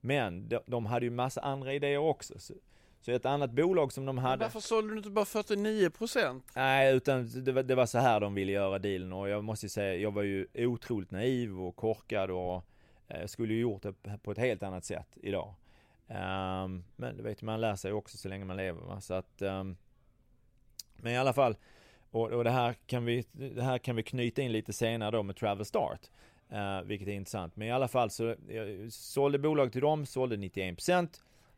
[0.00, 2.38] Men de, de hade ju massa andra idéer också.
[2.38, 2.54] Så
[3.04, 4.36] så ett annat bolag som de hade...
[4.36, 5.90] Men varför sålde du inte bara 49
[6.54, 9.68] Nej, utan det var, det var så här de ville göra dealen och jag måste
[9.68, 12.64] säga, jag var ju otroligt naiv och korkad och
[13.08, 15.54] eh, skulle ju gjort det på ett helt annat sätt idag.
[16.08, 19.00] Um, men det vet man lär sig också så länge man lever va?
[19.00, 19.76] så att um,
[20.96, 21.56] Men i alla fall
[22.10, 25.22] och, och, det här kan vi Det här kan vi knyta in lite senare då
[25.22, 26.00] med Travel Start
[26.52, 30.36] uh, Vilket är intressant men i alla fall så jag sålde bolag till dem, sålde
[30.36, 31.08] 91%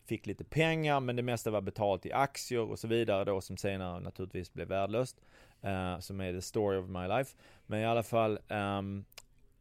[0.06, 3.56] fick lite pengar men det mesta var betalt i aktier och så vidare då som
[3.56, 5.20] senare naturligtvis blev värdelöst.
[5.64, 7.36] Uh, som är the story of my life.
[7.66, 9.04] Men i alla fall um,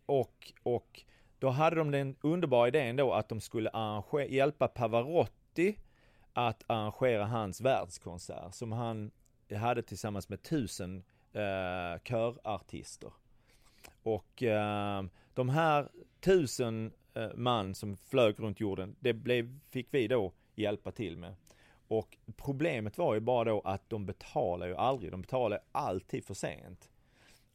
[0.05, 1.03] och, och
[1.39, 3.71] då hade de den underbara idén då att de skulle
[4.29, 5.79] hjälpa Pavarotti
[6.33, 9.11] att arrangera hans världskonsert som han
[9.55, 11.03] hade tillsammans med tusen
[11.35, 13.11] uh, körartister.
[14.03, 15.03] Och uh,
[15.33, 18.95] de här tusen Eh, man som flög runt jorden.
[18.99, 21.35] Det blev, fick vi då hjälpa till med.
[21.87, 26.33] Och problemet var ju bara då att de betalar ju aldrig, de betalar alltid för
[26.33, 26.89] sent.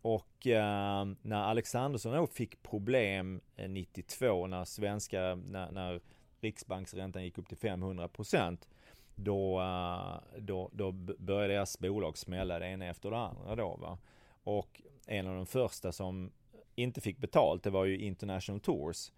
[0.03, 6.01] Och eh, när Alexandersson då fick problem eh, 92 när svenska, när, när
[6.41, 8.69] riksbanksräntan gick upp till 500 procent.
[9.15, 13.99] Då, eh, då, då började deras bolag smälla det ena efter det andra då va.
[14.45, 16.31] Och en av de första som
[16.75, 19.13] inte fick betalt, det var ju International Tours.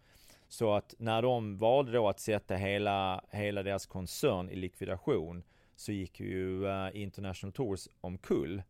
[0.52, 5.42] Så att när de valde då att sätta hela, hela deras koncern i likvidation
[5.76, 8.62] så gick ju uh, International Tours omkull.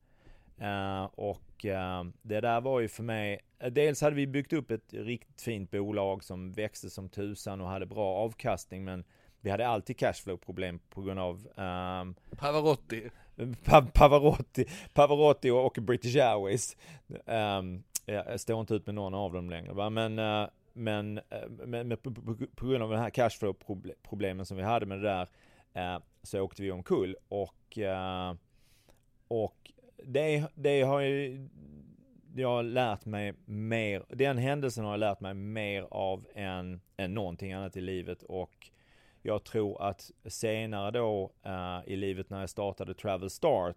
[0.61, 3.41] Uh, och uh, det där var ju för mig,
[3.71, 7.87] dels hade vi byggt upp ett riktigt fint bolag som växte som tusan och hade
[7.87, 9.05] bra avkastning men
[9.41, 13.11] vi hade alltid cashflow-problem på grund av um, Pavarotti.
[13.65, 14.65] Pa Pavarotti,
[14.95, 16.77] Pavarotti och British Airways.
[17.27, 19.91] Um, jag står inte ut med någon av dem längre va?
[19.91, 20.19] men
[20.75, 24.87] Eh, men, men, men på, på, på, grund av den här cashflow-problemen som vi hade
[24.87, 25.29] med det där
[25.75, 28.35] eh, så åkte vi omkull och, eh,
[29.29, 29.73] och
[30.05, 31.49] det, det har ju
[32.35, 37.15] jag har lärt mig mer, den händelsen har jag lärt mig mer av än, än
[37.15, 38.71] någonting annat i livet och
[39.23, 43.77] jag tror att senare då eh, i livet när jag startade Travel Start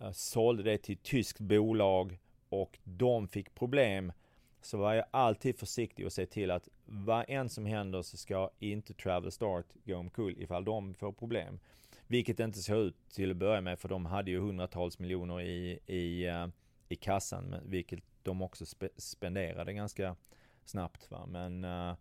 [0.00, 2.18] eh, sålde det till ett tyskt bolag
[2.48, 4.12] och de fick problem
[4.60, 8.50] så var jag alltid försiktig och se till att vad än som händer så ska
[8.58, 11.58] inte Travel Start gå omkull ifall de får problem.
[12.06, 15.78] Vilket inte såg ut till att börja med för de hade ju hundratals miljoner i,
[15.86, 16.46] i, eh,
[16.88, 20.16] i kassan vilket de också spe, spenderade ganska
[20.64, 21.10] snabbt.
[21.10, 21.26] Va?
[21.26, 21.94] Men, eh,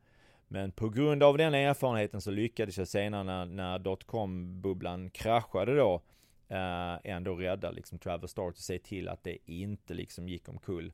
[0.47, 6.01] Men på grund av den erfarenheten så lyckades jag senare när, när dotcom-bubblan kraschade då
[6.47, 10.91] eh, ändå rädda liksom Travel Start och se till att det inte liksom gick omkull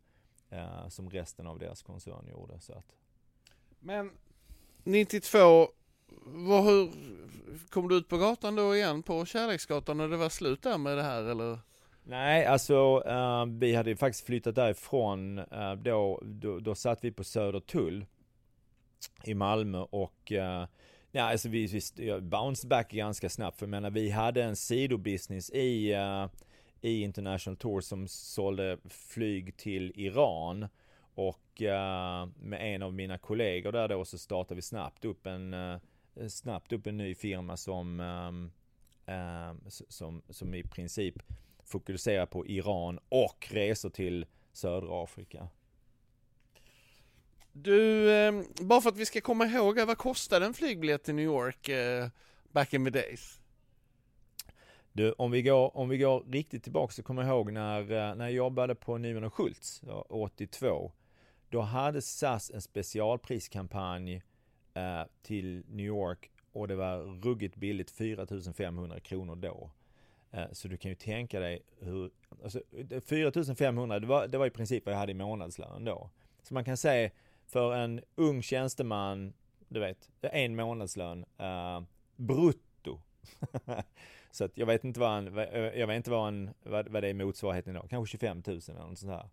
[0.54, 2.60] eh, som resten av deras koncern gjorde.
[2.60, 2.96] Så att.
[3.80, 4.12] Men
[4.84, 5.68] 92,
[6.26, 6.92] vad, hur,
[7.70, 10.98] kom du ut på gatan då igen på Kärleksgatan när det var slut där med
[10.98, 11.60] det här eller?
[12.04, 15.40] Nej, alltså uh, vi hade ju faktiskt flyttat därifrån.
[15.40, 18.06] Uh, då, då, då satt vi på Södertull
[19.24, 20.66] i Malmö och uh,
[21.12, 23.60] ja, alltså vi, vi bounced back ganska snabbt.
[23.60, 26.28] För jag menar, vi hade en sidobusiness i, uh,
[26.84, 30.68] i International Tour som sålde flyg till Iran.
[31.16, 35.54] Och uh, med en av mina kollegor där då så startade vi snabbt upp en,
[35.54, 35.80] uh,
[36.28, 38.52] snabbt upp en ny firma som, um,
[39.70, 41.16] som, som i princip
[41.64, 45.48] fokuserar på Iran och resor till södra Afrika.
[47.52, 51.26] Du, eh, bara för att vi ska komma ihåg, vad kostade en flygbiljett till New
[51.26, 52.08] York eh,
[52.52, 53.40] back in the days?
[54.96, 58.16] Du, om vi går, om vi går riktigt tillbaka så kommer jag ihåg när, eh,
[58.16, 60.92] när jag jobbade på Nyman och Schultz eh, 82.
[61.50, 64.24] Då hade SAS en specialpriskampanj
[64.74, 69.72] eh, till New York och det var ruggigt billigt, 4500 kronor då.
[70.32, 72.12] Eh, så du kan ju tänka dig hur,
[72.44, 72.62] alltså
[73.06, 76.10] 4500 det var, det var i princip vad jag hade i månadslön då.
[76.44, 77.12] Så man kan säga
[77.46, 79.34] för en ung tjänsteman,
[79.68, 81.82] du vet, en månadslön eh,
[82.16, 82.73] brutto.
[84.32, 85.36] så att jag vet inte vad en,
[85.80, 88.80] jag vet inte vad, en, vad, vad det är motsvarigheten då, kanske 25 000 eller
[88.80, 89.30] något sånt här.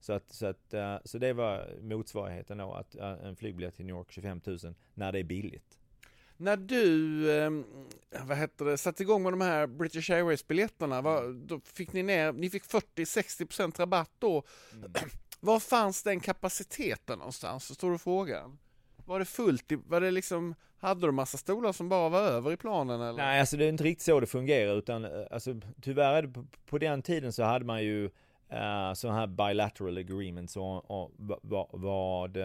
[0.00, 3.84] Så att, så att, uh, så det var motsvarigheten då, att uh, en flygbiljett till
[3.84, 4.58] New York 25 000
[4.94, 5.78] när det är billigt.
[6.36, 7.50] När du, eh,
[8.26, 12.50] vad heter det, satte igång med de här British Airways-biljetterna, då fick ni ner, ni
[12.50, 14.42] fick 40-60% rabatt då.
[14.72, 14.92] Mm.
[15.40, 18.58] Var fanns den kapaciteten någonstans, förstår du frågan?
[19.04, 20.54] Var det fullt, var det liksom,
[20.86, 23.22] hade du massa stolar som bara var över i planen eller?
[23.22, 26.28] Nej, alltså det är inte riktigt så det fungerar utan eh, alltså tyvärr är det
[26.28, 28.04] på, på den tiden så hade man ju
[28.48, 32.38] eh, uh, sådana här bilateral agreements och, och vad, vad,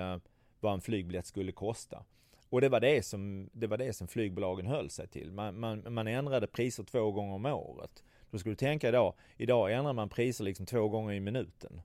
[0.59, 2.03] vad en flygbiljett skulle kosta.
[2.49, 5.31] Och det var det som, det var det som flygbolagen höll sig till.
[5.31, 8.03] Man, man, man ändrade priser två gånger om året.
[8.31, 11.81] Då skulle du tänka idag, idag ändrar man priser liksom två gånger i minuten.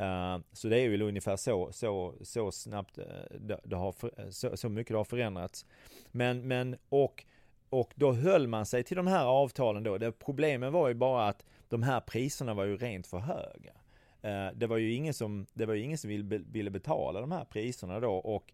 [0.00, 3.04] Uh, så det är väl ungefär så, så, så snabbt eh,
[3.40, 5.66] det, det, har, eh, så, så, mycket det har förändrats.
[6.10, 7.24] Men, men och,
[7.68, 9.98] och då höll man sig till de här avtalen då.
[9.98, 13.72] Det, problemen var ju bara att de här priserna var ju rent för höga.
[14.24, 17.32] Uh, det var ju ingen som, det var ju ingen som ville, ville betala de
[17.32, 18.52] här priserna då och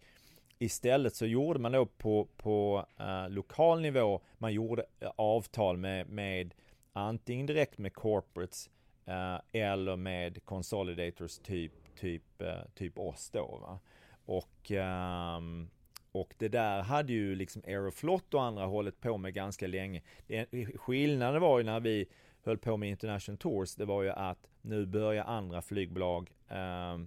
[0.58, 4.84] Istället så gjorde man då på, på uh, lokal nivå, man gjorde
[5.16, 6.54] avtal med, med
[6.92, 8.70] antingen direkt med corporates
[9.06, 13.58] Eh, eller med consolidators typ, typ, eh, typ oss då.
[13.60, 13.78] Va?
[14.24, 15.70] Och, ehm,
[16.12, 20.02] och det där hade ju liksom Aeroflot och andra hållit på med ganska länge.
[20.26, 22.06] Det, skillnaden var ju när vi
[22.44, 26.98] höll på med International Tours, det var ju att nu börjar andra flygbolag eh,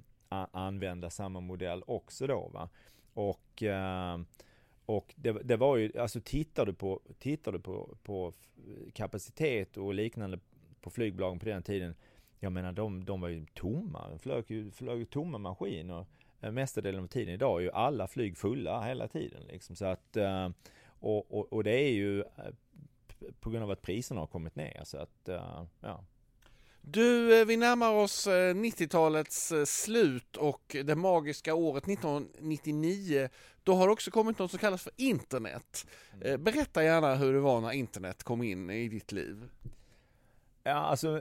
[0.51, 2.49] använda samma modell också då.
[2.53, 2.69] Va?
[3.13, 4.19] Och, eh,
[4.85, 8.33] och det, det, var ju, alltså tittar du på, tittar du på, på
[8.93, 10.39] kapacitet och liknande
[10.85, 11.95] på flygbolagen på den tiden.
[12.39, 16.05] Jag menar de, de var ju tomma, de flög ju, flög tomma maskiner
[16.41, 17.33] eh, mesta delen av tiden.
[17.33, 19.75] Idag är ju alla flyg fulla hela tiden liksom.
[19.75, 20.49] Så att, eh,
[20.85, 22.23] och, och, och det är ju
[23.39, 24.81] på grund av att priserna har kommit ner.
[24.83, 25.29] Så att,
[25.81, 26.03] ja.
[26.87, 33.29] Du, eh, vi närmar oss 90-talets eh, eh, slut och det magiska året 1999.
[33.63, 35.87] Då har det också kommit något som kallas för internet.
[36.21, 36.43] Mm.
[36.43, 39.49] Berätta gärna hur det var när internet kom in i ditt liv.
[40.67, 41.17] Ja, alltså,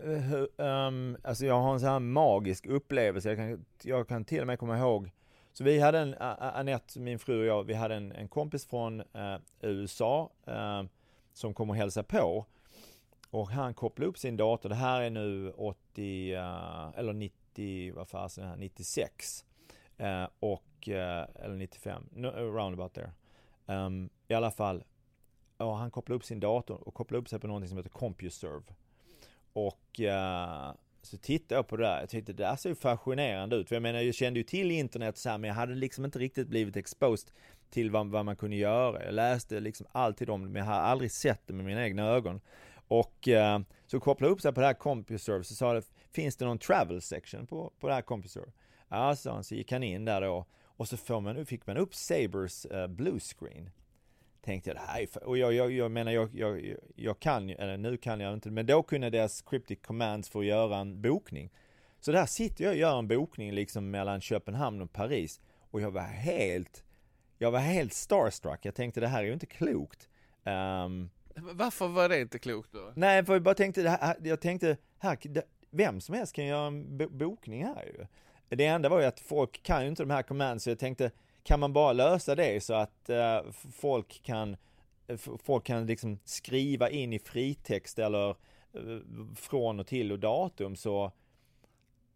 [0.57, 3.29] um, alltså jag har en sån här magisk upplevelse.
[3.29, 5.11] Jag kan, jag kan till och med komma ihåg
[5.53, 9.01] så vi hade en, Anette, min fru och jag, vi hade en, en kompis från
[9.01, 10.83] uh, USA uh,
[11.33, 12.47] som kom och hälsade på.
[13.31, 17.93] Och han kopplade upp sin dator, det här är nu 80, uh, eh, eller 90,
[17.95, 19.45] vad fasen är det här, 96.
[20.01, 23.13] Uh, eh, och, uh, eller 95, no, roundabout there.
[23.67, 24.85] Um, I alla fall,
[25.57, 28.75] och han kopplade upp sin dator och kopplade upp sig på någonting som heter CompuServe.
[29.55, 33.57] Och eh, så tittade jag på det där, jag tyckte det där ser ju fascinerande
[33.57, 33.69] ut.
[33.69, 36.19] För jag menar, jag kände ju till internet så här, men jag hade liksom inte
[36.19, 37.31] riktigt blivit exposed
[37.71, 39.05] till vad, vad man kunde göra.
[39.05, 42.02] Jag läste liksom alltid om det, men jag har aldrig sett det med mina egna
[42.02, 42.40] ögon.
[42.88, 45.83] Och eh, så kopplade jag upp sig på det här CompuServe så sa det,
[46.13, 48.52] finns det någon travel section på, på det här CompuServe?
[48.88, 50.46] Ja, sa han, så gick han in där då
[50.77, 53.52] och så får man, fick man upp Sabers eh, bluescreen.
[53.52, 53.71] screen.
[54.45, 57.55] Tänkte jag, det här är och jag, jag, jag menar jag, jag, jag kan ju,
[57.55, 61.03] eller nu kan jag inte, men då kunde deras cryptic commands för att göra en
[61.03, 61.51] bokning.
[62.01, 65.40] Så där sitter jag och gör en bokning liksom mellan Köpenhamn och Paris
[65.71, 66.85] och jag var helt
[67.38, 68.59] jag var helt starstruck.
[68.63, 70.09] Jag tänkte det här är ju inte klokt.
[70.45, 72.92] Um, Varför var det inte klokt då?
[72.97, 75.19] Nej, för jag bara tänkte, här, jag tänkte, här,
[75.71, 78.07] vem som helst kan göra en bokning här ju.
[78.57, 81.11] Det enda var ju att folk kan ju inte de här commands, så jag tänkte,
[81.45, 83.42] kan man bara lösa det så att eh,
[83.73, 84.57] folk kan
[85.07, 88.99] eh, folk kan liksom skriva in i fritext eller eh,
[89.37, 91.13] från och till och datum så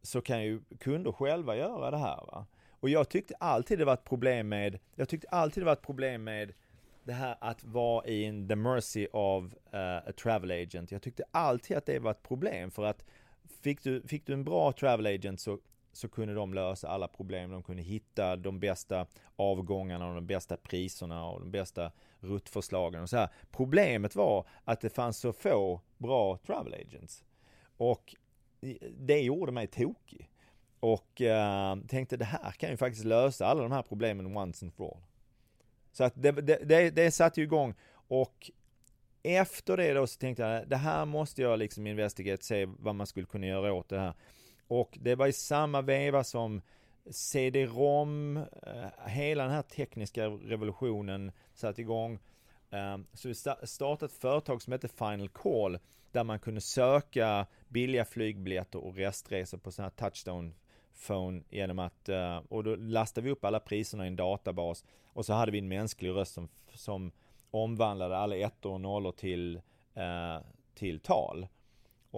[0.03, 2.47] så kan ju kunder själva göra det här va.
[2.81, 5.83] Och jag tyckte alltid det var ett problem med, jag tyckte alltid det var ett
[5.83, 6.53] problem med
[7.05, 10.93] det här att vara i the mercy of uh, a travel agent.
[10.93, 13.05] Jag tyckte alltid att det var ett problem för att
[13.62, 15.59] fick du, fick du en bra travel agent så,
[15.99, 17.51] så kunde de lösa alla problem.
[17.51, 23.11] De kunde hitta de bästa avgångarna och de bästa priserna och de bästa ruttförslagen och
[23.11, 23.28] så här.
[23.51, 27.24] Problemet var att det fanns så få bra travel agents.
[27.76, 28.14] Och
[28.99, 30.30] det gjorde mig tokig.
[30.80, 34.74] Och uh, tänkte det här kan ju faktiskt lösa alla de här problemen once and
[34.74, 35.03] for all.
[35.92, 38.51] Så att det, det, det, det satte ju igång och
[39.22, 43.07] efter det då så tänkte jag det här måste jag liksom investigate, se vad man
[43.07, 44.14] skulle kunna göra åt det här.
[44.69, 46.62] Och det var i samma veva som
[47.11, 52.19] CD-ROM, eh, hela den här tekniska revolutionen satte igång.
[52.71, 53.35] Ehm, så vi
[53.66, 55.79] startade ett företag som hette Final Call
[56.12, 60.53] där man kunde söka billiga flygbiljetter och restresor på sådana här touchstone
[61.07, 65.27] phone genom att, eh, och då lastade vi upp alla priserna i en databas och
[65.27, 67.12] så hade vi en mänsklig röst som, som
[67.51, 69.57] omvandlade alla ettor och nollor till,
[69.95, 70.39] eh,
[70.75, 71.47] till tal.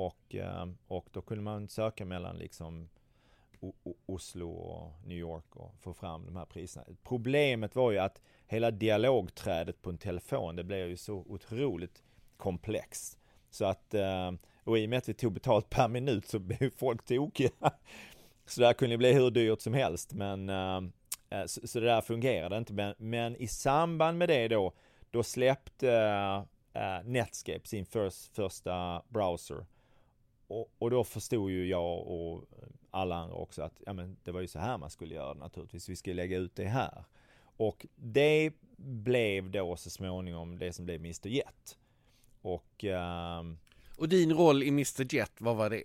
[0.07, 2.89] Och, eh, och då kunde man söka mellan liksom
[4.07, 6.87] Oslo och New York och få fram de här priserna.
[7.03, 12.03] Problemet var ju att hela dialogträdet på en telefon, det blev ju så otroligt
[12.37, 13.19] komplext.
[13.51, 14.33] Så att, eh,
[14.65, 17.51] och i och med att vi tog betalt per minut så blev folk tokiga.
[18.47, 20.81] Så det här kunde bli hur dyrt som helst men eh,
[21.47, 24.73] så, så det där fungerade inte men, men i samband med det då
[25.11, 26.45] då släppte
[27.05, 29.65] Netscape sin first, första browser
[30.51, 32.45] och, och, då förstod ju jag och
[32.91, 35.89] alla andra också att ja, men det var ju så här man skulle göra naturligtvis.
[35.89, 37.05] Vi skulle lägga ut det här.
[37.57, 41.79] Och det blev då så småningom det som blev Mr Jet.
[42.43, 43.55] Och, uh,
[43.97, 45.85] och din roll i Mr Jet, vad var det?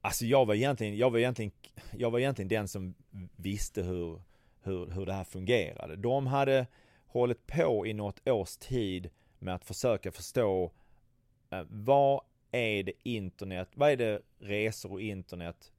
[0.00, 1.52] Alltså jag var egentligen, jag var egentligen,
[1.96, 2.94] jag var egentligen den som
[3.36, 4.22] visste hur,
[4.62, 5.96] hur, hur det här fungerade.
[5.96, 6.66] De hade
[7.06, 10.72] hållit på i något års tid med att försöka förstå
[11.50, 12.20] eh, vad
[12.52, 15.72] är det internet, vad är det resor och internet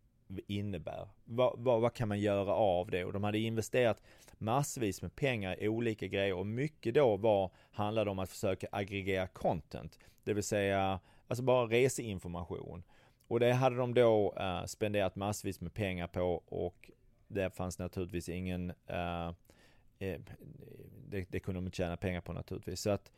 [0.48, 1.08] innebär?
[1.26, 3.06] Vad, vad, vad, kan man göra av det?
[3.06, 4.02] Och de hade investerat
[4.38, 9.28] massvis med pengar i olika grejer och mycket då var, handlade om att försöka aggregera
[9.28, 10.00] content.
[10.24, 12.84] Det vill säga, alltså bara reseinformation.
[13.28, 16.92] Och det hade de då eh, spenderat massvis med pengar på och
[17.28, 19.28] det fanns naturligtvis ingen eh,
[20.00, 20.20] eh
[21.10, 22.82] det, det, kunde de inte tjäna pengar på naturligtvis.
[22.82, 23.12] Så att,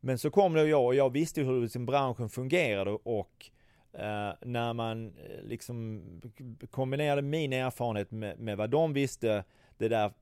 [0.00, 3.50] men så kom då jag och jag visste hur liksom branschen fungerade och
[3.92, 6.02] eh, när man eh, liksom
[6.70, 9.44] kombinerade min erfarenhet med, med, vad de visste,
[9.78, 10.12] det där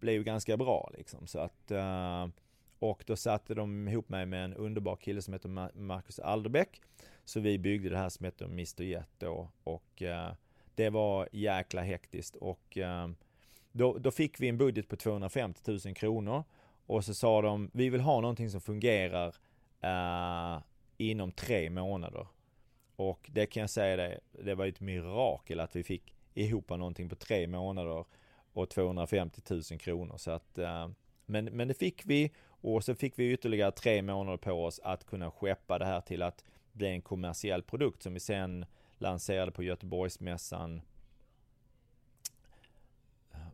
[0.00, 1.26] blev ju ganska bra liksom.
[1.26, 2.28] Så att, eh,
[2.78, 6.80] och då satte de ihop mig med en underbar kille som heter Marcus Alderbäck
[7.24, 10.32] så vi byggde det här som heter Mr Jet då och eh,
[10.74, 13.08] det var jäkla hektiskt och eh,
[13.72, 16.44] då, då fick vi en budget på 250 000 kronor
[16.92, 19.34] och så sa de vi vill ha någonting som fungerar
[19.84, 20.62] uh,
[20.96, 22.26] inom tre månader.
[22.96, 27.08] Och det kan jag säga det, det var ett mirakel att vi fick ihop någonting
[27.08, 28.04] på tre månader
[28.52, 30.16] och 250 000 kronor.
[30.16, 30.88] Så att, uh,
[31.26, 35.06] men, men det fick vi och så fick vi ytterligare tre månader på oss att
[35.06, 38.64] kunna skeppa det här till att bli en kommersiell produkt som vi sen
[38.98, 40.82] lanserade på Göteborgsmässan.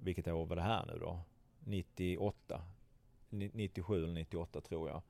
[0.00, 1.20] Vilket år var det här nu då?
[1.58, 2.62] 98.
[3.30, 5.02] 97 eller 98 tror jag.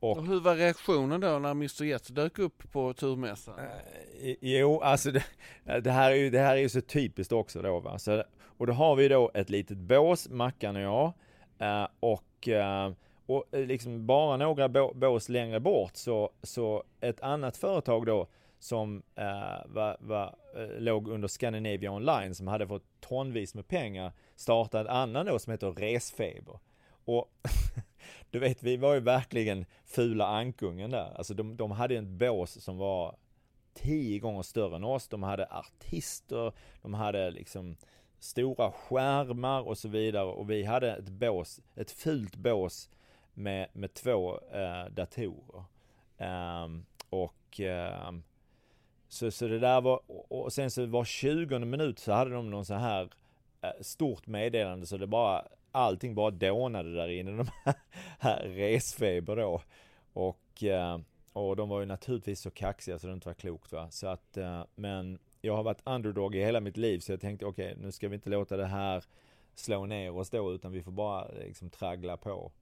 [0.00, 3.58] Och, och hur var reaktionen då när Mr Jet dök upp på turmässan?
[3.58, 5.24] Eh, jo, alltså det,
[5.80, 7.98] det, här är ju, det här är ju så typiskt också då va.
[7.98, 11.12] Så, och då har vi då ett litet bås, Mackan och jag.
[11.58, 12.92] Eh, och eh,
[13.26, 18.26] och eh, liksom bara några bås längre bort så, så ett annat företag då
[18.58, 19.24] som eh,
[19.66, 24.96] var, var, eh, låg under Scandinavia Online som hade fått tonvis med pengar startade en
[24.96, 26.58] annan då som heter Resfeber.
[27.04, 27.32] Och
[28.30, 31.12] du vet, vi var ju verkligen fula ankungen där.
[31.16, 33.16] Alltså de, de hade en bås som var
[33.74, 35.08] tio gånger större än oss.
[35.08, 37.76] De hade artister, de hade liksom
[38.18, 42.90] stora skärmar och så vidare och vi hade ett bås, ett fult bås
[43.34, 45.64] med, med två eh, datorer.
[46.18, 47.60] Um, och
[48.08, 48.22] um,
[49.08, 50.00] så, så det där var,
[50.32, 53.10] och sen så var 20 minut så hade de någon så här
[53.62, 57.46] eh, stort meddelande så det bara allting bara dånade där inne, de
[58.18, 59.62] här resfeber då.
[60.12, 60.98] Och, eh,
[61.32, 63.90] och de var ju naturligtvis så kaxiga så det inte var klokt va.
[63.90, 67.46] Så att, eh, men jag har varit underdog i hela mitt liv så jag tänkte
[67.46, 69.04] okej, okay, nu ska vi inte låta det här
[69.54, 72.52] slå ner oss då utan vi får bara liksom traggla på.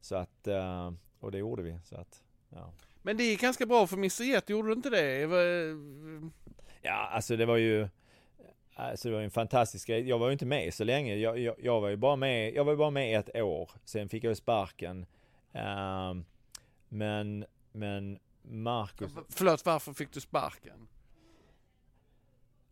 [0.00, 1.78] Så att, eh, och det gjorde vi.
[1.84, 2.72] Så att, ja.
[3.02, 5.18] Men det gick ganska bra för Mr Jet, gjorde du inte det?
[6.82, 7.88] Ja, alltså det var ju
[8.78, 10.08] Alltså det var en fantastisk grej.
[10.08, 11.14] Jag var ju inte med så länge.
[11.14, 13.70] Jag, jag, jag var ju bara med, jag var bara med ett år.
[13.84, 15.06] Sen fick jag sparken.
[15.54, 16.22] Uh,
[16.88, 19.12] men, men Marcus...
[19.28, 20.88] Förlåt, varför fick du sparken?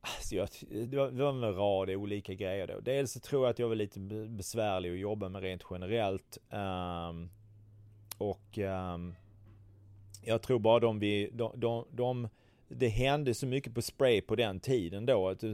[0.01, 2.81] Alltså jag, det, var, det var en rad olika grejer då.
[2.81, 6.39] Dels så tror jag att jag var lite besvärlig att jobba med rent generellt.
[6.51, 7.31] Um,
[8.19, 9.15] och um,
[10.25, 12.29] jag tror bara de vi, de, de, de,
[12.69, 15.29] det hände så mycket på spray på den tiden då.
[15.29, 15.45] Att,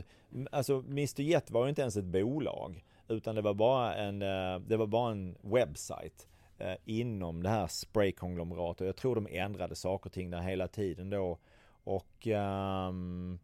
[0.51, 2.85] alltså Mr Jet var ju inte ens ett bolag.
[3.09, 6.25] Utan det var bara en, eh, det var bara en webbsite
[6.59, 8.87] eh, inom det här spraykonglomeratet.
[8.87, 11.39] Jag tror de ändrade saker och ting där hela tiden då.
[11.85, 13.39] Och um,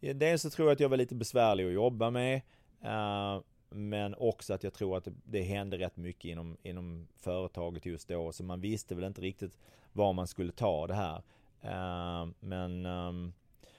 [0.00, 2.40] Dels så tror jag att jag var lite besvärlig att jobba med.
[2.84, 7.86] Uh, men också att jag tror att det, det hände rätt mycket inom, inom företaget
[7.86, 8.32] just då.
[8.32, 9.58] Så man visste väl inte riktigt
[9.92, 11.22] var man skulle ta det här.
[11.66, 13.32] Eh, men, um,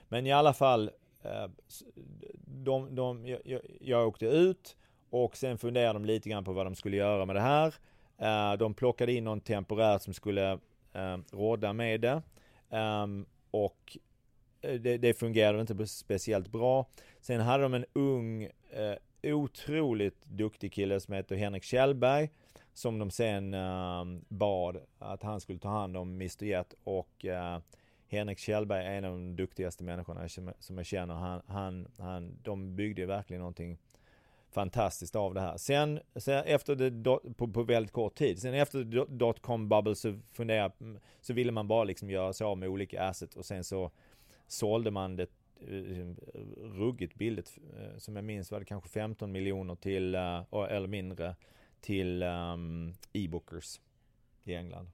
[0.09, 0.91] men i alla fall,
[1.23, 1.47] eh,
[2.45, 4.77] de, de, jag, jag åkte ut
[5.09, 7.73] och sen funderade de lite grann på vad de skulle göra med det här.
[8.17, 10.59] Eh, de plockade in någon temporärt som skulle
[10.93, 12.21] ehm, råda med det.
[12.69, 13.97] Ehm, och
[14.61, 16.85] det, det fungerade inte speciellt bra.
[17.21, 18.49] Sen hade de en ung,
[19.23, 22.29] otroligt duktig kille som heter Henrik Kjellberg.
[22.77, 27.59] Som de sen eh, bad att han skulle ta hand om Mr Jet och eh,
[28.07, 31.13] Henrik Kjellberg är en av de duktigaste människorna som jag känner.
[31.13, 33.77] Han, han, han, de byggde verkligen någonting
[34.51, 35.57] fantastiskt av det här.
[35.57, 37.03] Sen, sen efter det,
[37.33, 41.67] på, på väldigt kort tid, sen efter dotcom bubble så funderade, mm, så ville man
[41.67, 43.91] bara liksom göra sig av med olika assets och sen så
[44.47, 46.13] sålde man det eh,
[46.57, 47.57] ruggigt billigt.
[47.79, 51.35] Eh, som jag minns var det kanske 15 miljoner till, eh, eller mindre,
[51.81, 53.81] till um, e-bookers
[54.43, 54.91] i England.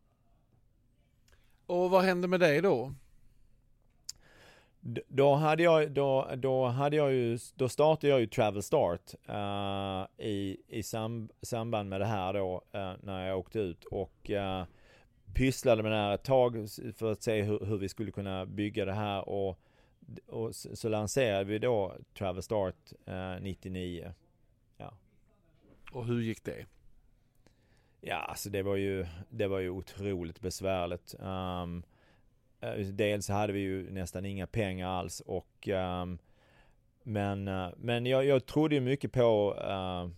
[1.66, 2.94] Och vad hände med dig då?
[5.08, 10.26] Då hade jag, då, då hade jag ju, då startade jag ju Travel Start uh,
[10.28, 14.64] i, i sam, samband med det här då uh, när jag åkte ut och uh,
[15.34, 18.86] pysslade med det här ett tag för att se hur, hur vi skulle kunna bygga
[18.86, 19.60] det här och,
[20.28, 22.76] och så, så lanserade vi då Travel Start
[23.06, 24.14] eh, 99.
[25.94, 26.66] Och hur gick det?
[28.02, 31.16] Ja, alltså det var ju, det var ju otroligt besvärligt.
[31.20, 31.84] Um,
[32.91, 36.18] dels hade vi ju nästan inga pengar alls och um,
[37.04, 40.12] men, uh, men jag, jag trodde ju mycket på uh,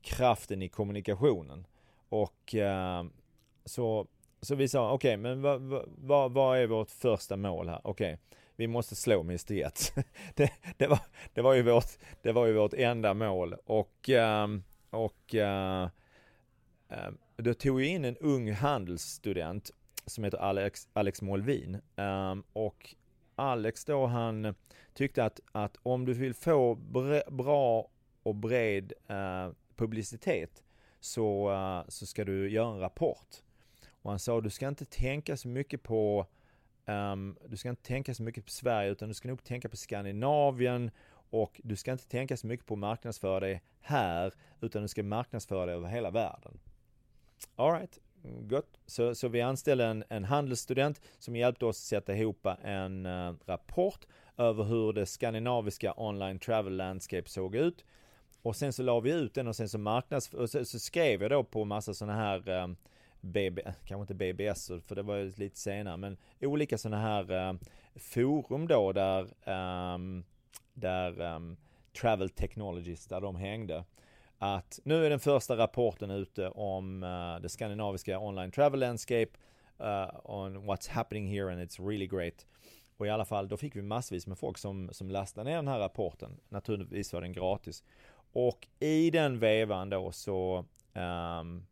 [0.00, 1.66] kraften i kommunikationen.
[2.08, 3.10] Och uh,
[3.64, 4.06] så
[4.40, 5.60] så vi sa, okej, okay, men vad,
[5.98, 7.80] vad, vad är vårt första mål här?
[7.84, 8.16] Okej, okay,
[8.56, 9.94] vi måste slå Mr Jet.
[10.34, 11.00] det, det, var,
[11.34, 11.90] det, var ju vårt,
[12.22, 14.64] det var ju vårt enda mål och, um,
[14.96, 15.88] och uh,
[16.92, 19.70] uh, då tog jag in en ung handelsstudent
[20.06, 21.80] som heter Alex, Alex Molvin.
[21.96, 22.94] Um, och
[23.34, 24.54] Alex då han
[24.94, 27.88] tyckte att, att om du vill få bre, bra
[28.22, 30.62] och bred uh, publicitet
[31.00, 33.36] så, uh, så ska du göra en rapport.
[34.02, 36.26] Och han sa, du ska inte tänka så mycket på
[36.86, 39.76] um, du ska inte tänka så mycket på Sverige utan du ska nog tänka på
[39.76, 40.90] Skandinavien
[41.30, 45.02] och du ska inte tänka så mycket på att marknadsföra dig här utan du ska
[45.02, 46.58] marknadsföra dig över hela världen.
[47.56, 48.78] Alright, gott.
[48.86, 53.34] Så, så vi anställde en, en handelsstudent som hjälpte oss att sätta ihop en uh,
[53.46, 54.06] rapport
[54.36, 57.84] över hur det skandinaviska online travel landscape såg ut.
[58.42, 60.34] Och sen så la vi ut den och sen så marknads...
[60.34, 62.76] Och så, så skrev jag då på massa sådana här eh, um,
[63.20, 67.58] BB, kanske inte BBS för det var ju lite senare, men olika sådana här uh,
[67.96, 69.22] forum då där,
[69.94, 70.24] um,
[70.76, 71.56] där um,
[72.00, 73.84] Travel Technologies, där de hängde.
[74.38, 79.30] Att nu är den första rapporten ute om uh, det skandinaviska online travel landscape
[79.80, 82.46] uh, on what's happening here and it's really great.
[82.96, 85.68] Och i alla fall, då fick vi massvis med folk som, som lastade ner den
[85.68, 86.40] här rapporten.
[86.48, 87.84] Naturligtvis var den gratis.
[88.32, 90.64] Och i den vevan då så
[90.94, 91.66] um,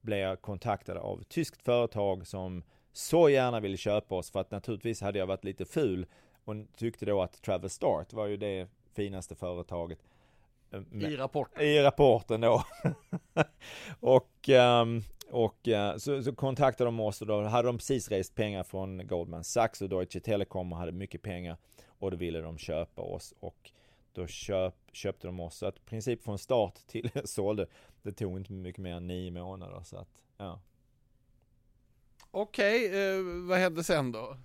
[0.00, 4.50] blev jag kontaktad av ett tyskt företag som så gärna ville köpa oss för att
[4.50, 6.06] naturligtvis hade jag varit lite ful
[6.46, 9.98] och tyckte då att Travel Start var ju det finaste företaget.
[10.92, 11.62] I rapporten?
[11.62, 12.64] I rapporten då.
[14.00, 18.34] och um, och uh, så, så kontaktade de oss och då hade de precis rest
[18.34, 22.58] pengar från Goldman Sachs och Deutsche Telekom och hade mycket pengar och då ville de
[22.58, 23.70] köpa oss och
[24.12, 25.56] då köp, köpte de oss.
[25.56, 27.66] Så att i princip från start till sålde,
[28.02, 29.82] det tog inte mycket mer än nio månader.
[29.84, 30.60] Så att, ja.
[32.30, 34.36] Okej, okay, eh, vad hände sen då?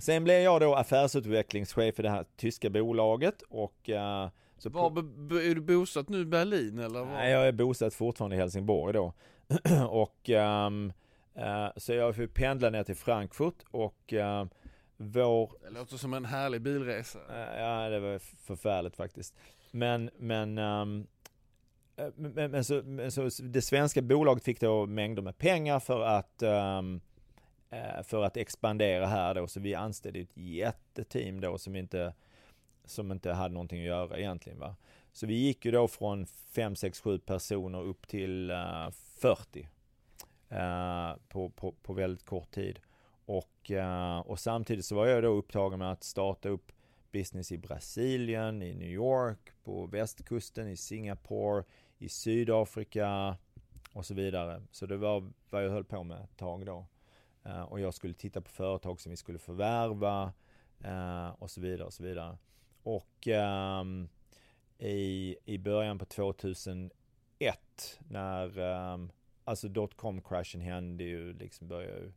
[0.00, 4.28] Sen blev jag då affärsutvecklingschef i det här tyska bolaget och uh,
[4.58, 7.00] så Var är du bosatt nu i Berlin eller?
[7.00, 7.06] Var?
[7.06, 9.12] Nej, jag är bosatt fortfarande i Helsingborg då.
[9.88, 10.92] och um,
[11.38, 14.44] uh, så jag fick pendla ner till Frankfurt och uh,
[14.96, 15.52] vår...
[15.62, 17.18] Det låter som en härlig bilresa.
[17.18, 19.34] Uh, ja, det var förfärligt faktiskt.
[19.70, 21.06] Men, men um,
[22.14, 26.42] men, men, så, men så det svenska bolaget fick då mängder med pengar för att
[26.42, 27.00] um,
[27.70, 32.14] Eh, för att expandera här då, så vi anställde ett jätteteam då som inte
[32.84, 34.58] som inte hade någonting att göra egentligen.
[34.58, 34.76] Va?
[35.12, 39.68] Så vi gick ju då från 5, 6, 7 personer upp till eh, 40
[40.48, 42.80] eh, på, på, på väldigt kort tid.
[43.24, 43.70] Och,
[44.24, 46.72] och samtidigt så var jag då upptagen med att starta upp
[47.12, 51.64] business i Brasilien, i New York, på västkusten, i Singapore,
[51.98, 53.36] i Sydafrika
[53.92, 54.62] och så vidare.
[54.70, 56.86] Så det var vad jag höll på med ett tag då.
[57.44, 60.32] Eh, och jag skulle titta på företag som vi skulle förvärva
[60.84, 62.38] eh, och så vidare och så vidare.
[62.82, 64.08] Och ehm,
[64.78, 66.90] i, i början på 2001
[68.08, 69.12] när ehm,
[69.44, 72.12] alltså dotcom-kraschen hände ju, liksom började ju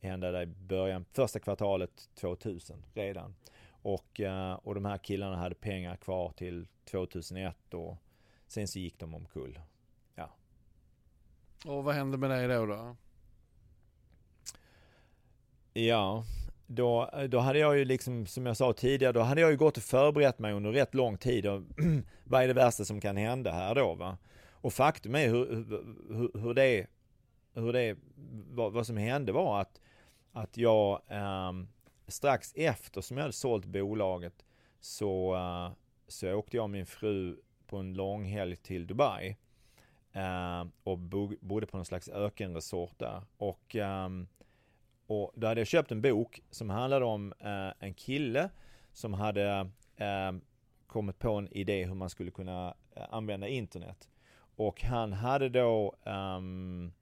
[0.00, 3.34] hända där i början, första kvartalet 2000 redan.
[3.82, 7.96] Och, eh, och de här killarna hade pengar kvar till 2001 och
[8.46, 9.60] sen så gick de omkull.
[10.14, 10.30] Ja.
[11.66, 12.66] Och vad hände med dig då?
[12.66, 12.96] då?
[15.78, 16.24] Ja,
[16.66, 19.76] då, då hade jag ju liksom, som jag sa tidigare, då hade jag ju gått
[19.76, 21.46] och förberett mig under rätt lång tid.
[21.46, 21.62] Och
[22.24, 23.94] vad är det värsta som kan hända här då?
[23.94, 24.18] Va?
[24.50, 25.46] Och faktum är hur,
[26.08, 26.86] hur, hur det,
[27.54, 27.96] hur det
[28.50, 29.80] vad, vad, som hände var att,
[30.32, 31.52] att jag eh,
[32.08, 34.44] strax efter som jag hade sålt bolaget
[34.80, 35.70] så, eh,
[36.08, 39.36] så åkte jag och min fru på en långhelg till Dubai.
[40.12, 40.98] Eh, och
[41.40, 43.22] bodde på någon slags ökenresort där.
[43.36, 44.26] Och ehm,
[45.06, 48.50] och då hade jag köpt en bok som handlade om eh, en kille
[48.92, 50.32] som hade eh,
[50.86, 54.08] kommit på en idé hur man skulle kunna eh, använda internet.
[54.56, 56.92] Och han hade då um,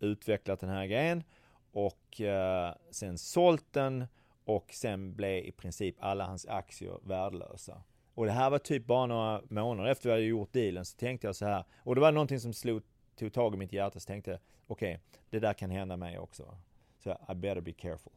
[0.00, 1.24] utvecklat den här grejen
[1.72, 4.06] och uh, sen sålt den
[4.44, 7.82] och sen blev i princip alla hans aktier värdelösa.
[8.14, 11.26] Och det här var typ bara några månader efter vi hade gjort dealen så tänkte
[11.26, 12.82] jag så här och det var någonting som slog,
[13.16, 16.18] tog tag i mitt hjärta så tänkte jag okej, okay, det där kan hända mig
[16.18, 16.58] också.
[17.06, 18.12] Så I better be careful.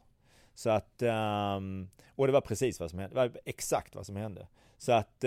[0.54, 4.16] Så att, um, och det var precis vad som hände, det var exakt vad som
[4.16, 4.48] hände.
[4.78, 5.24] Så att,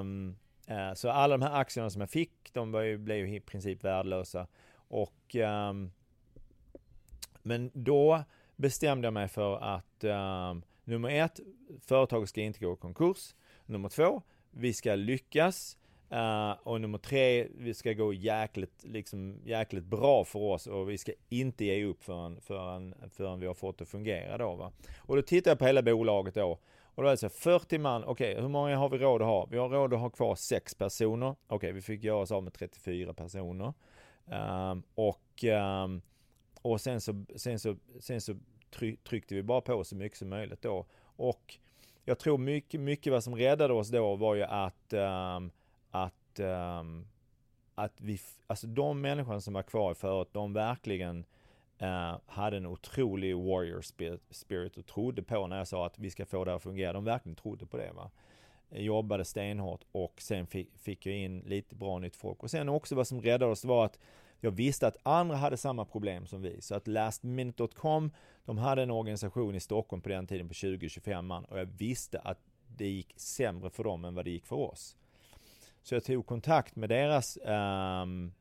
[0.00, 0.36] um,
[0.70, 3.40] uh, så alla de här aktierna som jag fick, de var ju, blev ju i
[3.40, 4.46] princip värdelösa.
[4.72, 5.92] Och, um,
[7.42, 8.24] men då
[8.56, 10.04] bestämde jag mig för att
[10.84, 11.40] nummer ett,
[11.80, 13.34] företaget ska inte gå i konkurs.
[13.66, 15.78] Nummer två, vi ska lyckas
[16.12, 20.98] Uh, och nummer tre, vi ska gå jäkligt, liksom, jäkligt bra för oss och vi
[20.98, 24.72] ska inte ge upp förrän, förrän, förrän vi har fått det att fungera då va.
[24.98, 26.58] Och då tittar jag på hela bolaget då.
[26.94, 29.28] Och då är det så 40 man, okej okay, hur många har vi råd att
[29.28, 29.46] ha?
[29.50, 31.28] Vi har råd att ha kvar 6 personer.
[31.28, 33.72] Okej, okay, vi fick göra oss av med 34 personer.
[34.24, 35.44] Um, och,
[35.84, 36.02] um,
[36.62, 38.36] och sen så, sen så, sen så
[39.04, 40.86] tryckte vi bara på så mycket som möjligt då.
[41.02, 41.58] Och
[42.04, 45.59] jag tror mycket, mycket vad som räddade oss då var ju att um, att,
[46.38, 47.06] um,
[47.74, 51.24] att vi, alltså de människorna som var kvar i förut, de verkligen
[51.82, 53.80] uh, hade en otrolig warrior
[54.30, 56.92] spirit och trodde på när jag sa att vi ska få det att fungera.
[56.92, 57.92] De verkligen trodde på det.
[57.92, 58.10] Va?
[58.70, 62.42] Jobbade stenhårt och sen fick, fick jag in lite bra nytt folk.
[62.42, 63.98] Och sen också vad som räddade oss var att
[64.40, 66.60] jag visste att andra hade samma problem som vi.
[66.60, 68.10] Så att lastminute.com,
[68.44, 72.18] de hade en organisation i Stockholm på den tiden på 20-25 man och jag visste
[72.18, 72.38] att
[72.76, 74.96] det gick sämre för dem än vad det gick för oss.
[75.82, 78.32] Så jag tog kontakt med deras um,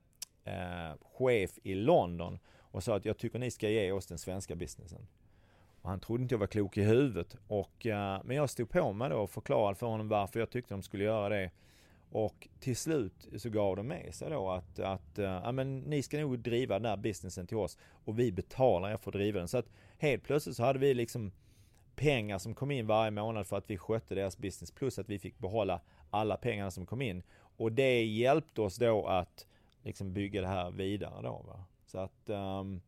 [0.48, 4.56] uh, chef i London och sa att jag tycker ni ska ge oss den svenska
[4.56, 5.08] businessen.
[5.82, 7.36] Och han trodde inte jag var klok i huvudet.
[7.48, 10.74] Och, uh, men jag stod på mig då och förklarade för honom varför jag tyckte
[10.74, 11.52] de skulle göra det.
[12.12, 16.04] Och till slut så gav de med sig då att, att uh, ja, men ni
[16.04, 19.40] ska nog driva den här businessen till oss och vi betalar er för att driva
[19.40, 19.48] den.
[19.48, 21.32] Så att helt plötsligt så hade vi liksom
[21.96, 25.20] pengar som kom in varje månad för att vi skötte deras business plus att vi
[25.20, 27.24] fick behålla alla pengarna som kom in.
[27.58, 29.48] Och det hjälpte oss då att
[29.84, 31.44] liksom bygga det här vidare då.
[31.48, 31.64] Va?
[31.86, 32.82] Så att, um,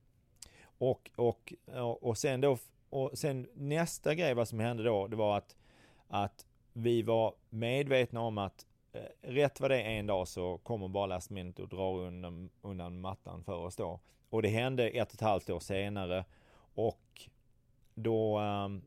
[0.64, 1.54] och, och,
[2.02, 2.58] och sen då,
[2.90, 5.56] och sen nästa grej vad som hände då, det var att,
[6.08, 10.88] att vi var medvetna om att eh, rätt vad det är en dag så kommer
[10.88, 14.00] bara last minute och drar undan, undan mattan för oss då.
[14.30, 16.26] Och det hände ett och ett halvt år senare
[16.74, 17.30] och
[17.94, 18.82] då, um,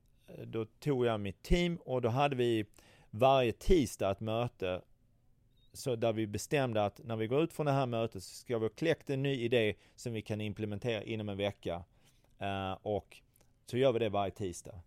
[0.45, 2.67] då tog jag mitt team och då hade vi
[3.15, 4.83] varje tisdag ett möte
[5.73, 8.59] så där vi bestämde att när vi går ut från det här mötet så ska
[8.59, 11.85] vi ha kläckt en ny idé som vi kan implementera inom en vecka.
[12.39, 13.23] Eh, och
[13.67, 14.81] så gör vi det varje tisdag.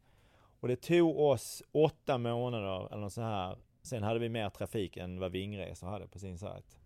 [0.59, 3.57] Och det tog oss åtta månader eller något så här.
[3.81, 6.79] Sen hade vi mer trafik än vad Vingresor hade på sin sajt.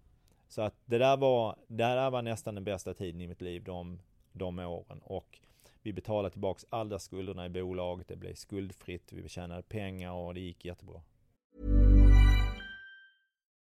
[0.48, 3.64] Så att det där var, det där var nästan den bästa tiden i mitt liv
[3.64, 4.00] de,
[4.32, 5.02] de åren.
[5.04, 5.39] Och
[5.82, 8.08] vi betalade tillbaks alla skulderna i bolaget.
[8.08, 9.14] Det blev skuldfritt.
[9.14, 11.02] Vi tjänade pengar och det gick jättebra.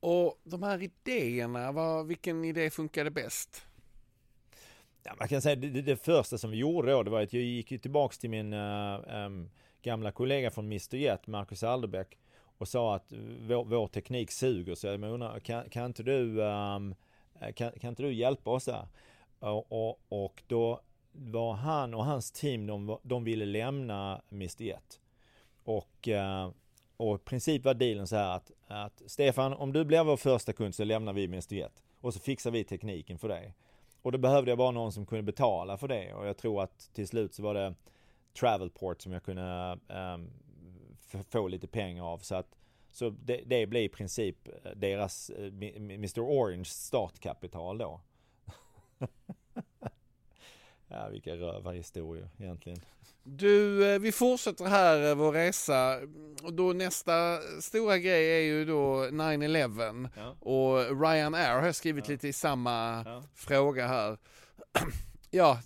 [0.00, 3.66] Och de här idéerna, vad, vilken idé funkade bäst?
[5.02, 7.32] Ja, man kan säga det, det, det första som vi gjorde då, det var att
[7.32, 9.28] jag gick tillbaks till min äh, äh,
[9.82, 12.18] gamla kollega från Mr Jet, Marcus Alderbäck
[12.58, 14.74] och sa att vår, vår teknik suger.
[14.74, 16.78] Så jag undrar, kan, kan, inte du, äh,
[17.54, 18.86] kan, kan inte du hjälpa oss där?
[19.38, 20.80] Och, och, och, då
[21.12, 25.00] var han och hans team, de, de ville lämna Mr Jet.
[25.64, 26.50] Och, eh,
[26.98, 30.52] och i princip var dealen så här att, att Stefan, om du blir vår första
[30.52, 31.82] kund så lämnar vi Mr Jet.
[32.00, 33.54] Och så fixar vi tekniken för dig.
[34.02, 36.14] Och då behövde jag bara någon som kunde betala för det.
[36.14, 37.74] Och jag tror att till slut så var det
[38.40, 40.30] Travelport som jag kunde um,
[41.30, 42.18] få lite pengar av.
[42.18, 42.56] Så att
[42.90, 48.00] så det, det blev i princip eh, deras eh, uh, Mr Orange startkapital då.
[50.88, 52.78] ja, vilka rövarhistorier egentligen.
[53.22, 55.98] Du, eh, vi fortsätter här vår resa
[56.42, 60.36] och då nästa stora grej är ju då 9-11 ja.
[60.40, 62.12] och Ryanair har jag skrivit ja.
[62.12, 63.22] lite i samma ja.
[63.34, 64.18] fråga här.
[65.30, 65.58] Ja,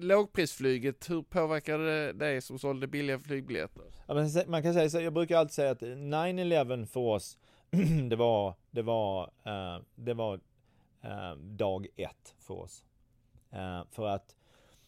[0.00, 3.82] lågprisflyget, hur påverkade det dig som sålde billiga flygbiljetter?
[4.46, 7.38] Man kan säga så, jag brukar alltid säga att 9-11 för oss,
[8.10, 10.40] det var, det var, uh, det var
[11.56, 12.84] dag ett för oss.
[13.90, 14.36] För att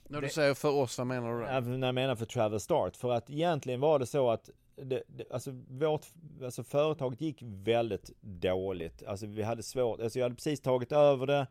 [0.08, 1.76] När du det, säger för oss, vad menar du då?
[1.76, 2.96] När jag menar för Travel Start.
[2.96, 6.06] För att egentligen var det så att det, det, alltså vårt,
[6.42, 9.02] alltså företaget gick väldigt dåligt.
[9.06, 11.46] Alltså vi hade svårt, alltså jag hade precis tagit över det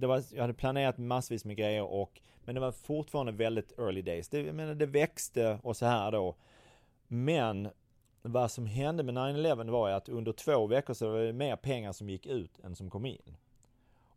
[0.00, 4.02] det var, jag hade planerat massvis med grejer och Men det var fortfarande väldigt early
[4.02, 4.28] days.
[4.28, 6.36] Det, jag menar, det växte och så här då.
[7.06, 7.68] Men
[8.22, 11.92] vad som hände med 9-11 var att under två veckor så var det mer pengar
[11.92, 13.36] som gick ut än som kom in.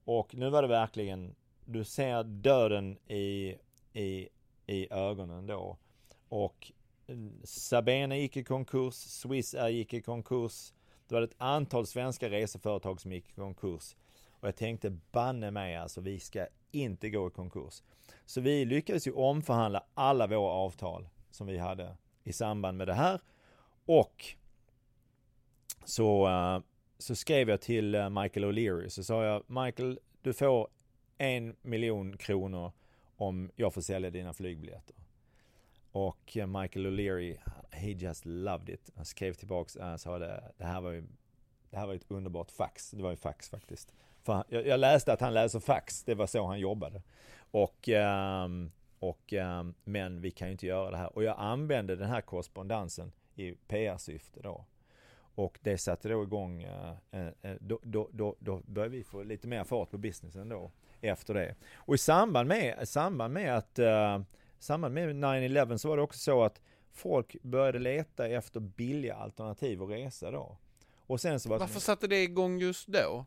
[0.03, 3.55] Och nu var det verkligen, du ser döden i,
[3.93, 4.29] i,
[4.67, 5.77] i ögonen då.
[6.29, 6.71] Och
[7.07, 10.73] mm, Sabena gick i konkurs, Swiss Air gick i konkurs.
[11.07, 13.95] Det var ett antal svenska reseföretag som gick i konkurs.
[14.29, 17.83] Och jag tänkte banne mig alltså, vi ska inte gå i konkurs.
[18.25, 22.93] Så vi lyckades ju omförhandla alla våra avtal som vi hade i samband med det
[22.93, 23.21] här.
[23.85, 24.35] Och
[25.85, 26.59] så, eh,
[26.97, 30.67] så skrev jag till eh, Michael O'Leary så sa jag Michael, du får
[31.17, 32.71] en miljon kronor
[33.22, 34.95] om jag får sälja dina flygbiljetter.
[35.91, 37.38] Och eh, Michael O'Leary,
[37.72, 38.91] he just loved it.
[38.95, 41.03] Han skrev tillbaks och sa det, det här var ju
[41.69, 42.91] det här var ett underbart fax.
[42.91, 43.93] Det var ju fax faktiskt.
[44.24, 46.03] För jag, jag läste att han läser fax.
[46.03, 47.01] Det var så han jobbade.
[47.51, 47.89] Och,
[48.45, 51.15] um, och, um, men vi kan ju inte göra det här.
[51.15, 54.65] Och jag använde den här korrespondensen i PR-syfte då.
[55.36, 59.47] Och det satte då igång, uh, uh, då, då, då, då började vi få lite
[59.47, 60.72] mer fart på businessen då
[61.02, 61.56] efter det.
[61.76, 64.22] Och i samband med, samband med att, uh,
[64.60, 66.62] samband med 9-11 så var det också så att
[66.93, 70.58] folk började leta efter billiga alternativ att resa då.
[70.97, 73.26] Och sen så var Varför satte det igång just då?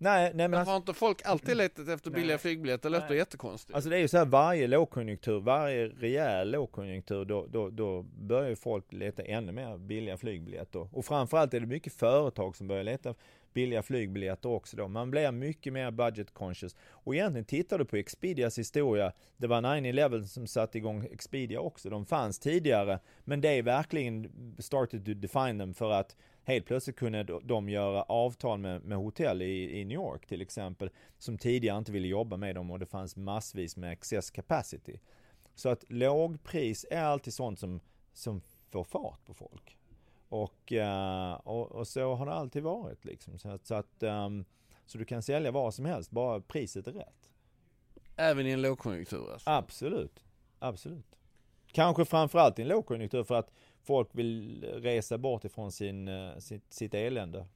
[0.00, 2.90] Nej, nej men alltså, har inte folk alltid letat efter billiga nej, flygbiljetter?
[2.90, 3.74] Det låter jättekonstigt.
[3.74, 8.48] Alltså det är ju så här varje lågkonjunktur, varje rejäl lågkonjunktur, då, då, då börjar
[8.48, 10.88] ju folk leta ännu mer billiga flygbiljetter.
[10.92, 13.14] Och framförallt är det mycket företag som börjar leta
[13.58, 14.88] billiga flygbiljetter också då.
[14.88, 16.76] Man blir mycket mer budget conscious.
[16.88, 21.90] Och egentligen tittar du på Expedias historia, det var 9-11 som satte igång Expedia också.
[21.90, 26.96] De fanns tidigare, men det är verkligen started to define them för att helt plötsligt
[26.96, 31.78] kunde de göra avtal med, med hotell i, i New York till exempel, som tidigare
[31.78, 34.98] inte ville jobba med dem och det fanns massvis med excess capacity.
[35.54, 37.80] Så att lågpris är alltid sånt som,
[38.12, 38.40] som
[38.70, 39.77] får fart på folk.
[40.28, 43.38] Och, uh, och, och, så har det alltid varit liksom.
[43.38, 44.44] Så att, så, att, um,
[44.86, 47.30] så du kan sälja vad som helst, bara priset är rätt.
[48.16, 49.50] Även i en lågkonjunktur alltså?
[49.50, 50.24] Absolut,
[50.58, 51.16] absolut.
[51.72, 53.50] Kanske framförallt i en lågkonjunktur för att
[53.82, 57.46] folk vill resa bort ifrån sin, uh, sitt, sitt elände.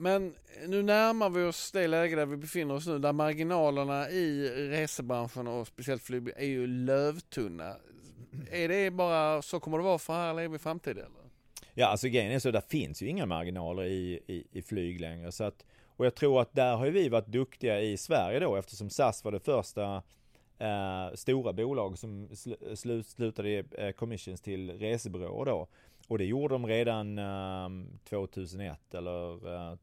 [0.00, 0.34] Men
[0.66, 5.46] nu närmar vi oss det läge där vi befinner oss nu, där marginalerna i resebranschen
[5.46, 7.76] och speciellt flyg är ju lövtunna.
[8.50, 11.04] Är det bara så kommer det vara för här i framtiden?
[11.04, 11.30] Eller?
[11.74, 15.32] Ja, alltså grejen är så, där finns ju inga marginaler i, i, i flyg längre.
[15.32, 15.64] Så att,
[15.96, 19.32] och jag tror att där har vi varit duktiga i Sverige då eftersom SAS var
[19.32, 20.02] det första
[20.58, 22.28] eh, stora bolag som
[22.74, 25.66] sl slutade ge eh, commissions till resebyråer då.
[26.08, 27.68] Och det gjorde de redan eh,
[28.08, 29.76] 2001 eller eh,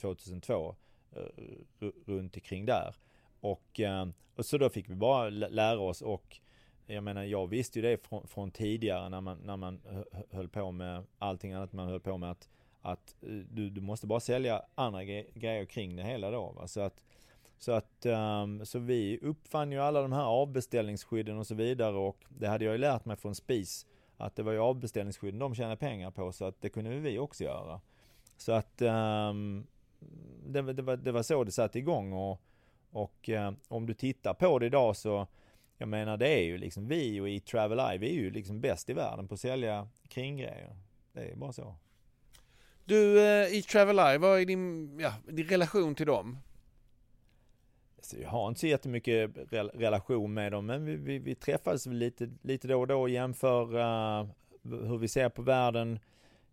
[0.00, 0.76] 2002
[1.16, 2.94] eh, runt omkring där.
[3.40, 6.40] Och, eh, och så då fick vi bara lära oss och
[6.92, 9.80] jag menar jag visste ju det från, från, tidigare när man, när man
[10.30, 12.48] höll på med allting annat man höll på med att,
[12.82, 16.52] att eh, du, du måste bara sälja andra gre grejer kring det hela då.
[16.52, 16.68] Va?
[16.68, 17.02] Så att,
[17.58, 22.24] så att um, så vi uppfann ju alla de här avbeställningsskydden och så vidare och
[22.28, 23.86] det hade jag ju lärt mig från SPIS
[24.16, 27.44] att det var ju avbeställningsskydden de tjänade pengar på så att det kunde vi också
[27.44, 27.80] göra.
[28.36, 29.66] Så att um,
[30.46, 32.40] det, det, var, det var så det satte igång och,
[32.90, 35.26] och um, om du tittar på det idag så
[35.82, 38.90] jag menar det är ju liksom vi och i Travel vi är ju liksom bäst
[38.90, 40.76] i världen på att sälja kringgrejer.
[41.12, 41.76] Det är bara så.
[42.84, 46.38] Du, eh, i Travel vad är din, ja, din relation till dem?
[48.02, 49.30] Så jag har inte så jättemycket
[49.74, 53.76] relation med dem, men vi, vi, vi träffas lite, lite då och då och jämför
[53.76, 54.26] uh,
[54.62, 55.98] hur vi ser på världen.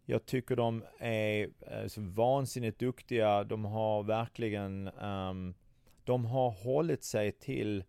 [0.05, 3.43] Jag tycker de är uh, så vansinnigt duktiga.
[3.43, 5.53] De har verkligen, um,
[6.03, 7.83] de har hållit sig till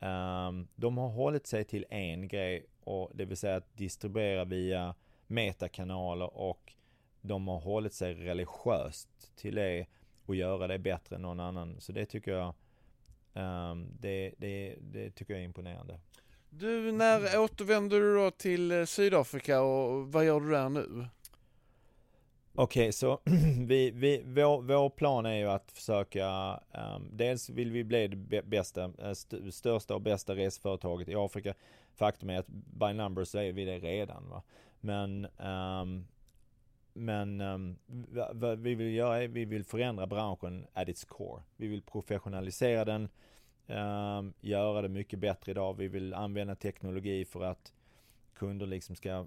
[0.00, 4.94] Um, de har hållit sig till en grej och det vill säga att distribuera via
[5.26, 6.72] metakanaler och
[7.20, 9.86] de har hållit sig religiöst till det
[10.26, 11.80] och göra det bättre än någon annan.
[11.80, 12.54] Så det tycker jag
[13.32, 16.00] um, det, det, det tycker jag är imponerande.
[16.50, 21.06] Du, när återvänder du då till Sydafrika och vad gör du där nu?
[22.60, 23.20] Okej, okay, så
[23.66, 28.42] vi, vi, vår, vår plan är ju att försöka, um, dels vill vi bli det
[28.42, 31.54] bästa, eh, st största och bästa reseföretaget i Afrika.
[31.94, 34.28] Faktum är att by numbers så är vi det redan.
[34.30, 34.42] Va?
[34.80, 36.06] Men, um,
[36.92, 37.78] men um,
[38.32, 41.42] vad vi vill göra är, vi vill förändra branschen at its core.
[41.56, 43.08] Vi vill professionalisera den,
[44.40, 45.74] göra det mycket bättre idag.
[45.76, 47.72] Vi vill använda teknologi för att
[48.34, 49.26] kunder liksom ska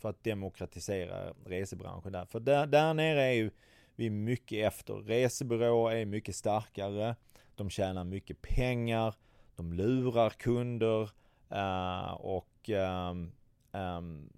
[0.00, 2.24] för att demokratisera resebranschen där.
[2.24, 3.50] För där, där nere är ju
[3.96, 4.94] vi mycket efter.
[4.94, 7.16] Resebyråer är mycket starkare.
[7.54, 9.14] De tjänar mycket pengar.
[9.56, 11.10] De lurar kunder
[11.52, 13.32] uh, och um,
[13.72, 14.30] um,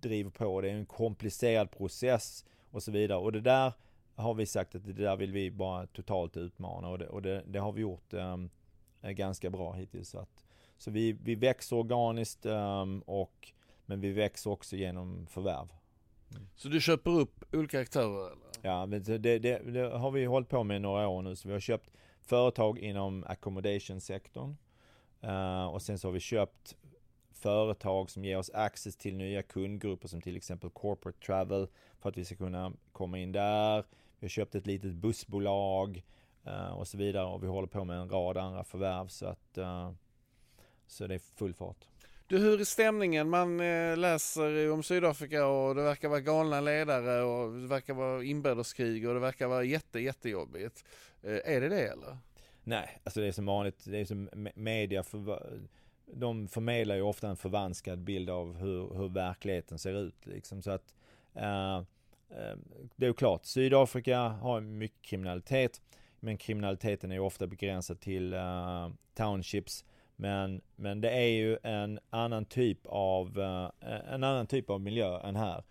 [0.00, 0.60] driver på.
[0.60, 3.18] Det är en komplicerad process och så vidare.
[3.18, 3.72] Och det där
[4.14, 7.42] har vi sagt att det där vill vi bara totalt utmana och det, och det,
[7.46, 8.50] det har vi gjort um,
[9.02, 10.08] ganska bra hittills.
[10.08, 10.44] Så, att,
[10.78, 12.46] så vi, vi växer organiskt
[13.04, 13.52] och
[13.88, 15.68] men vi växer också genom förvärv.
[16.56, 18.26] Så du köper upp olika aktörer?
[18.26, 18.38] Eller?
[18.62, 21.36] Ja, det, det, det, har vi hållit på med några år nu.
[21.36, 21.90] Så vi har köpt
[22.22, 24.56] företag inom accommodation-sektorn.
[25.24, 26.76] Uh, och sen så har vi köpt
[27.32, 31.68] företag som ger oss access till nya kundgrupper som till exempel corporate travel
[32.00, 33.84] för att vi ska kunna komma in där.
[34.18, 36.02] Vi har köpt ett litet bussbolag
[36.46, 39.58] uh, och så vidare och vi håller på med en rad andra förvärv så att
[39.58, 39.90] uh,
[40.86, 41.88] så det är full fart.
[42.28, 43.30] Du, hur är stämningen?
[43.30, 48.24] Man eh, läser om Sydafrika och det verkar vara galna ledare och det verkar vara
[48.24, 50.84] inbördeskrig och det verkar vara jätte, jättejobbigt.
[51.22, 52.18] Eh, är det det eller?
[52.64, 55.40] Nej, alltså det är som vanligt, det är som media, för,
[56.06, 60.62] de förmedlar ju ofta en förvanskad bild av hur, hur verkligheten ser ut liksom.
[60.62, 60.94] Så att
[61.36, 61.82] uh,
[62.96, 65.80] det är ju klart, Sydafrika har mycket kriminalitet.
[66.20, 69.84] Men kriminaliteten är ju ofta begränsad till uh, townships.
[70.20, 75.20] Men, men det är ju en annan typ av, eh, en annan typ av miljö
[75.20, 75.64] än här.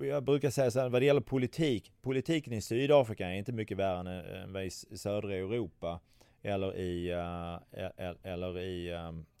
[0.00, 1.92] Jag brukar säga så här, vad det gäller politik.
[2.02, 6.00] Politiken i Sydafrika är inte mycket värre än, eh, än vad i södra Europa.
[6.42, 8.88] Eller i, eh, e, e, eller i,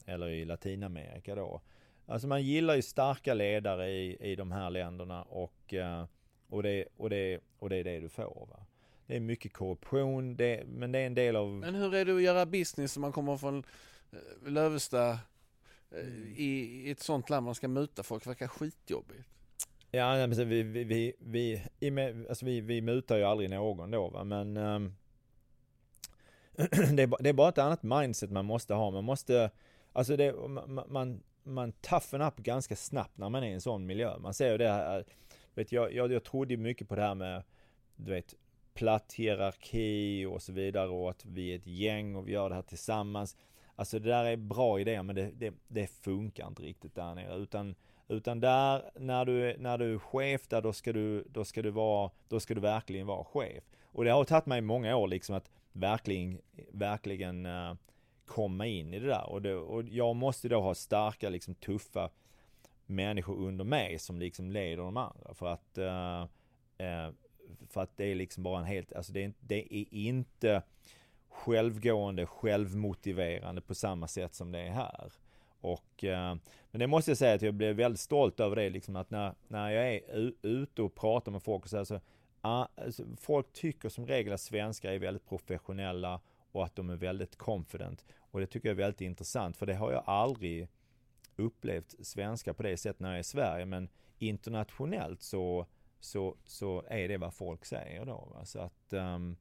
[0.06, 1.60] eller i Latinamerika då.
[2.06, 5.74] Alltså man gillar ju starka ledare i, i de här länderna och,
[6.48, 8.48] och, det, och, det, och det är det du får.
[8.50, 8.66] Va?
[9.06, 11.48] Det är mycket korruption, det, men det är en del av...
[11.48, 13.64] Men hur är det att göra business om man kommer från
[14.16, 15.18] eh, Lövesta
[15.90, 15.98] eh,
[16.36, 18.26] i, i ett sånt land man ska muta folk?
[18.26, 19.24] Verkar skitjobbigt.
[19.90, 24.24] Ja, men vi, vi, vi, vi, alltså vi, vi mutar ju aldrig någon då va,
[24.24, 24.96] men um,
[26.96, 28.90] det, är, det är bara ett annat mindset man måste ha.
[28.90, 29.50] Man måste,
[29.92, 33.86] alltså det, man, man, man toughen up ganska snabbt när man är i en sån
[33.86, 34.18] miljö.
[34.18, 35.04] Man ser ju det här,
[35.54, 37.42] vet jag, jag, jag trodde mycket på det här med,
[37.96, 38.34] du vet,
[38.74, 42.54] platt hierarki och så vidare och att vi är ett gäng och vi gör det
[42.54, 43.36] här tillsammans.
[43.76, 47.36] Alltså det där är bra idéer men det, det, det funkar inte riktigt där nere
[47.36, 47.74] utan
[48.08, 51.70] utan där, när du, när du är chef där, då ska du, då ska du
[51.70, 53.64] vara, då ska du verkligen vara chef.
[53.84, 56.40] Och det har tagit mig många år liksom att verkligen,
[56.72, 57.74] verkligen uh,
[58.26, 59.30] komma in i det där.
[59.30, 62.10] Och, det, och jag måste då ha starka, liksom tuffa
[62.86, 65.34] människor under mig som liksom leder de andra.
[65.34, 66.22] För att uh,
[66.86, 67.14] uh,
[67.68, 70.62] för att det är liksom bara en helt, alltså det är, det är inte
[71.36, 75.12] självgående, självmotiverande på samma sätt som det är här.
[75.60, 76.36] Och, eh,
[76.70, 79.34] men det måste jag säga att jag blev väldigt stolt över det liksom att när,
[79.48, 82.00] när jag är ute och pratar med folk och så, här, så
[82.40, 86.20] ah, alltså, folk tycker som regel att svenskar är väldigt professionella
[86.52, 88.04] och att de är väldigt confident.
[88.18, 90.68] Och det tycker jag är väldigt intressant för det har jag aldrig
[91.36, 95.66] upplevt svenskar på det sättet när jag är i Sverige men internationellt så
[96.00, 98.28] så, så är det vad folk säger då.
[98.34, 98.44] Va?
[98.44, 99.36] Så att um,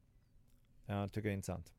[0.86, 1.74] jag tycker det är intressant.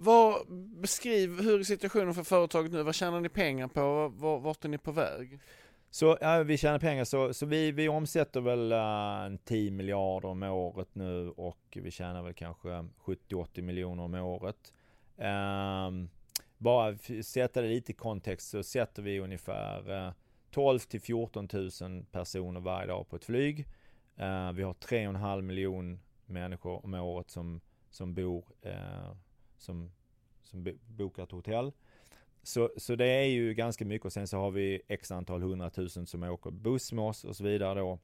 [0.00, 0.46] Vad,
[0.80, 2.82] beskriv, hur är situationen för företaget nu?
[2.82, 4.08] Vad tjänar ni pengar på?
[4.38, 5.38] Vart är ni på väg?
[5.90, 10.28] Så ja, vi tjänar pengar, så, så vi, vi omsätter väl eh, uh, 10 miljarder
[10.28, 14.72] om året nu och vi tjänar väl kanske 70-80 miljoner om året.
[15.16, 16.10] Um,
[16.58, 20.12] bara sätta det lite i kontext så sätter vi ungefär eh,
[20.50, 23.58] 12 till 14 000 personer varje dag på ett flyg.
[24.20, 29.12] Uh, vi har 3,5 miljon människor om året som, som bor, uh,
[29.58, 29.92] som,
[30.42, 31.72] som bokar ett hotell.
[32.42, 36.06] Så, så det är ju ganska mycket och sen så har vi x antal hundratusen
[36.06, 37.98] som åker buss med oss och så vidare då.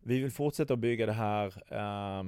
[0.00, 2.24] Vi vill fortsätta att bygga det här eh,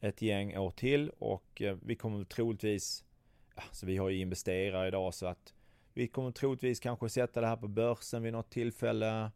[0.00, 3.04] ett gäng år till och eh, vi kommer troligtvis,
[3.54, 5.54] alltså vi har ju investerare idag så att
[5.94, 9.30] vi kommer troligtvis kanske sätta det här på börsen vid något tillfälle.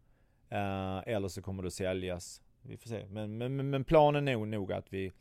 [0.49, 2.43] Eh, eller så kommer det att säljas.
[2.63, 3.07] Vi får se.
[3.07, 5.13] Men, men, men planen är nog att vi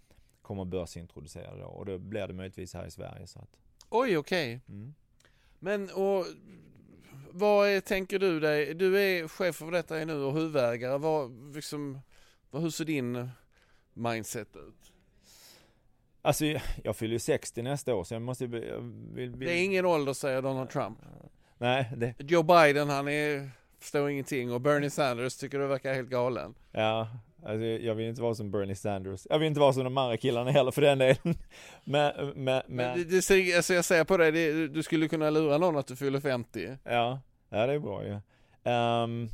[0.46, 1.66] kommer börsintroducera då.
[1.66, 3.28] Och då blir det möjligtvis här i Sverige.
[3.28, 3.50] Så att.
[3.90, 4.56] Oj, okej.
[4.56, 4.76] Okay.
[4.76, 4.94] Mm.
[5.60, 6.26] Men och
[7.32, 8.74] vad är, tänker du dig?
[8.74, 10.98] Du är chef för detta nu och huvudägare.
[10.98, 12.00] Vad, liksom,
[12.50, 13.30] vad, hur ser din
[13.94, 14.92] mindset ut?
[16.22, 16.46] Alltså
[16.84, 19.40] jag fyller ju 60 nästa år så jag måste jag vill, vill...
[19.40, 20.98] Det är ingen ålder säger Donald Trump.
[21.58, 21.92] Nej.
[21.98, 22.16] Det...
[22.20, 26.56] Joe Biden han är förstår ingenting och Bernie Sanders tycker du verkar helt galen.
[26.72, 27.10] Ja,
[27.46, 29.28] alltså jag vill inte vara som Bernie Sanders.
[29.30, 31.18] Jag vill inte vara som de andra killarna heller för den delen.
[31.84, 32.98] men, men, men...
[32.98, 35.96] Det, det, alltså jag säger på dig, det, du skulle kunna lura någon att du
[35.96, 36.78] fyller 50.
[36.84, 37.20] Ja,
[37.50, 38.20] ja det är bra ju.
[38.64, 39.04] Ja.
[39.04, 39.30] Um,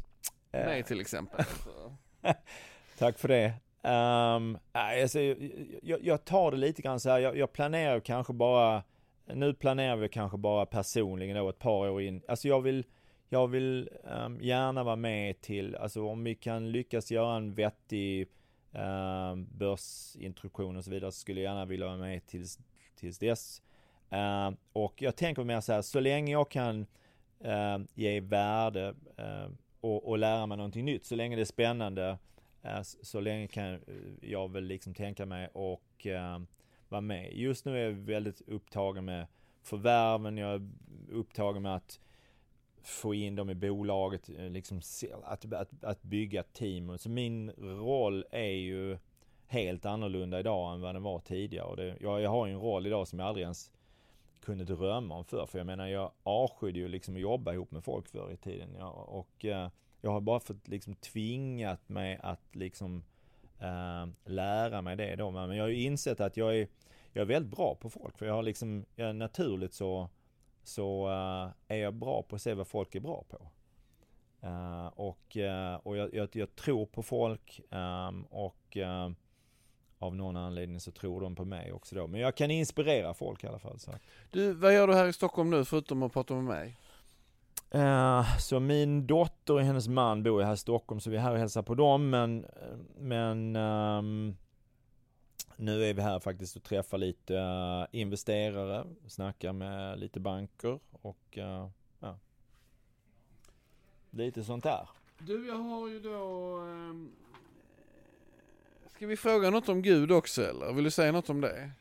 [0.51, 1.45] Mig till exempel.
[2.97, 3.53] Tack för det.
[3.83, 5.19] Um, alltså,
[5.81, 8.83] jag, jag, tar det lite grann så här, jag, jag planerar kanske bara,
[9.33, 12.21] nu planerar vi kanske bara personligen då ett par år in.
[12.27, 12.85] Alltså jag vill,
[13.33, 18.27] jag vill um, gärna vara med till, alltså om vi kan lyckas göra en vettig
[18.71, 22.59] ehm, um, börsintroduktion och så vidare så skulle jag gärna vilja vara med tills,
[22.95, 23.61] tills dess.
[24.13, 26.85] Uh, och jag tänker mer så här, så länge jag kan
[27.45, 29.51] uh, ge värde uh,
[29.81, 32.17] och, och lära mig någonting nytt, så länge det är spännande,
[32.65, 33.79] uh, så länge kan eh,
[34.21, 36.07] jag väl liksom tänka mig och
[36.89, 37.33] vara med.
[37.33, 39.27] Just nu är jag väldigt upptagen med
[39.61, 40.69] förvärven, jag är
[41.11, 41.99] upptagen med att
[42.83, 44.81] få in dem i bolaget, eh, liksom
[45.23, 46.97] att, att, att bygga team.
[46.97, 48.97] Så min roll är ju
[49.47, 51.65] helt annorlunda idag än vad den var tidigare.
[51.65, 53.71] Och det, jag, jag har ju en roll idag som jag aldrig ens
[54.41, 55.45] kunde drömma om förr.
[55.45, 58.75] För jag menar, jag avskydde ju liksom att jobba ihop med folk förr i tiden.
[58.79, 59.69] Jag, och eh,
[60.01, 63.03] jag har bara fått liksom tvingat mig att liksom
[63.59, 65.31] eh, lära mig det då.
[65.31, 66.67] Men jag har ju insett att jag är,
[67.13, 68.17] jag är väldigt bra på folk.
[68.17, 70.09] För jag har liksom, jag naturligt så,
[70.63, 73.37] så uh, är jag bra på att se vad folk är bra på.
[74.47, 78.77] Uh, och uh, och jag, jag, jag, tror på folk um, och
[79.99, 82.07] av någon anledning så tror de på mig också då.
[82.07, 83.79] Men jag kan inspirera folk i alla fall.
[83.79, 83.91] Så.
[84.31, 86.77] Du, vad gör du här i Stockholm nu förutom att prata med mig?
[87.75, 91.31] Uh, så min dotter och hennes man bor här i Stockholm så vi är här
[91.31, 92.45] och hälsar på dem men,
[92.97, 94.35] men um,
[95.61, 101.37] nu är vi här faktiskt och träffar lite uh, investerare, snackar med lite banker och
[101.37, 101.67] uh,
[101.99, 102.19] ja,
[104.09, 104.89] lite sånt där.
[105.19, 107.11] Du, jag har ju då um,
[108.87, 110.73] Ska vi fråga något om Gud också eller?
[110.73, 111.71] Vill du säga något om det?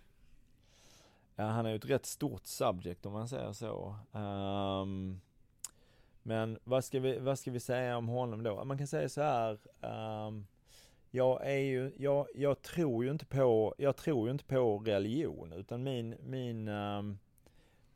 [1.37, 3.97] Ja, han är ju ett rätt stort subject om man säger så.
[4.13, 5.21] Um,
[6.23, 8.65] men vad ska, vi, vad ska vi säga om honom då?
[8.65, 9.59] Man kan säga så här.
[10.27, 10.47] Um,
[11.11, 15.53] jag är ju, jag, jag tror ju inte på, jag tror ju inte på religion
[15.53, 17.19] utan min, min, um,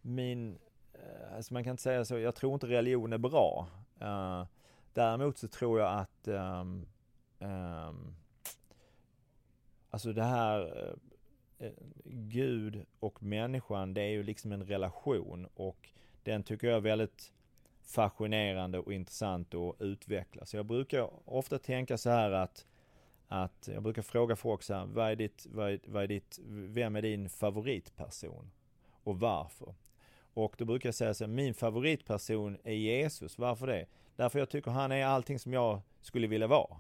[0.01, 0.59] min,
[0.95, 3.69] uh, alltså man kan inte säga så, jag tror inte religion är bra.
[4.03, 4.45] Uh,
[4.93, 6.87] däremot så tror jag att um,
[7.39, 8.17] um,
[9.95, 10.61] Alltså det här
[11.63, 11.69] uh,
[12.05, 15.89] Gud och människan det är ju liksom en relation och
[16.23, 17.33] den tycker jag är väldigt
[17.83, 20.47] fascinerande och intressant att utveckla.
[20.47, 22.67] Så jag brukar ofta tänka så här att,
[23.29, 26.39] att jag brukar fråga folk så här, vad är ditt, vad är, vad är ditt,
[26.49, 28.51] vem är din favoritperson?
[29.05, 29.75] Och varför?
[30.35, 33.39] Och då brukar jag säga så här, min favoritperson är Jesus.
[33.39, 33.87] Varför det?
[34.17, 36.77] Därför jag tycker han är allting som jag skulle vilja vara.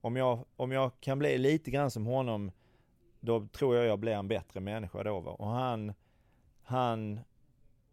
[0.00, 2.52] Om jag, om jag kan bli lite grann som honom,
[3.20, 5.20] då tror jag jag blir en bättre människa då.
[5.20, 5.30] Va?
[5.30, 5.94] Och han,
[6.62, 7.20] han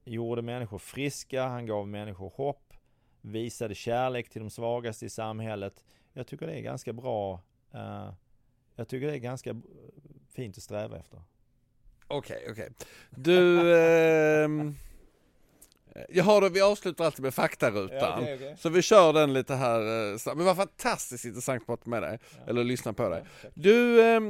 [0.04, 2.74] gjorde människor friska, han gav människor hopp,
[3.22, 5.84] visade kärlek till de svagaste i samhället.
[6.14, 7.42] Jag tycker det är ganska bra.
[7.76, 8.14] Uh,
[8.76, 9.56] jag tycker det är ganska
[10.34, 11.22] fint att sträva efter.
[12.08, 12.70] Okej, okay, okej.
[12.72, 12.88] Okay.
[13.10, 14.50] Du, eh,
[16.10, 17.98] jag har det, vi avslutar alltid med faktarutan.
[18.00, 18.56] Ja, okay, okay.
[18.58, 19.80] Så vi kör den lite här.
[19.80, 22.20] Eh, men det var fantastiskt intressant att prata med dig.
[22.38, 22.50] Ja.
[22.50, 23.24] Eller lyssna på dig.
[23.54, 24.22] Du, eh,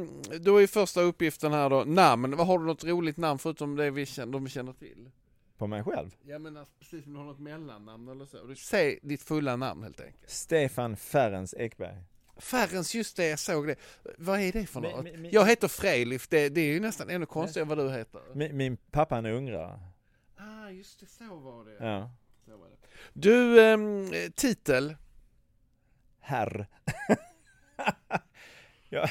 [0.42, 2.38] då är första uppgiften här då, namn.
[2.38, 5.10] Vad har du något roligt namn förutom det vi känner, de vi känner till?
[5.58, 6.16] På mig själv?
[6.24, 8.56] Ja men alltså, precis som du har något mellannamn eller så.
[8.56, 10.30] Säg ditt fulla namn helt enkelt.
[10.30, 11.98] Stefan Ferens Ekberg.
[12.38, 13.76] Ferens, just det, jag såg det.
[14.18, 15.04] Vad är det för något?
[15.04, 17.92] Min, min, jag heter Frejlif, det, det, är ju nästan ännu konstigare än vad du
[17.92, 18.22] heter.
[18.34, 19.80] Min, min pappa är ungrare.
[20.38, 21.86] Ah, just det, så var det.
[21.86, 22.12] Ja.
[22.46, 22.76] Så var det.
[23.14, 24.96] Du, ähm, titel?
[26.20, 26.68] Herr.
[28.90, 29.10] ja,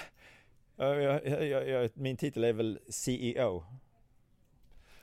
[0.77, 3.65] jag, jag, jag, min titel är väl CEO.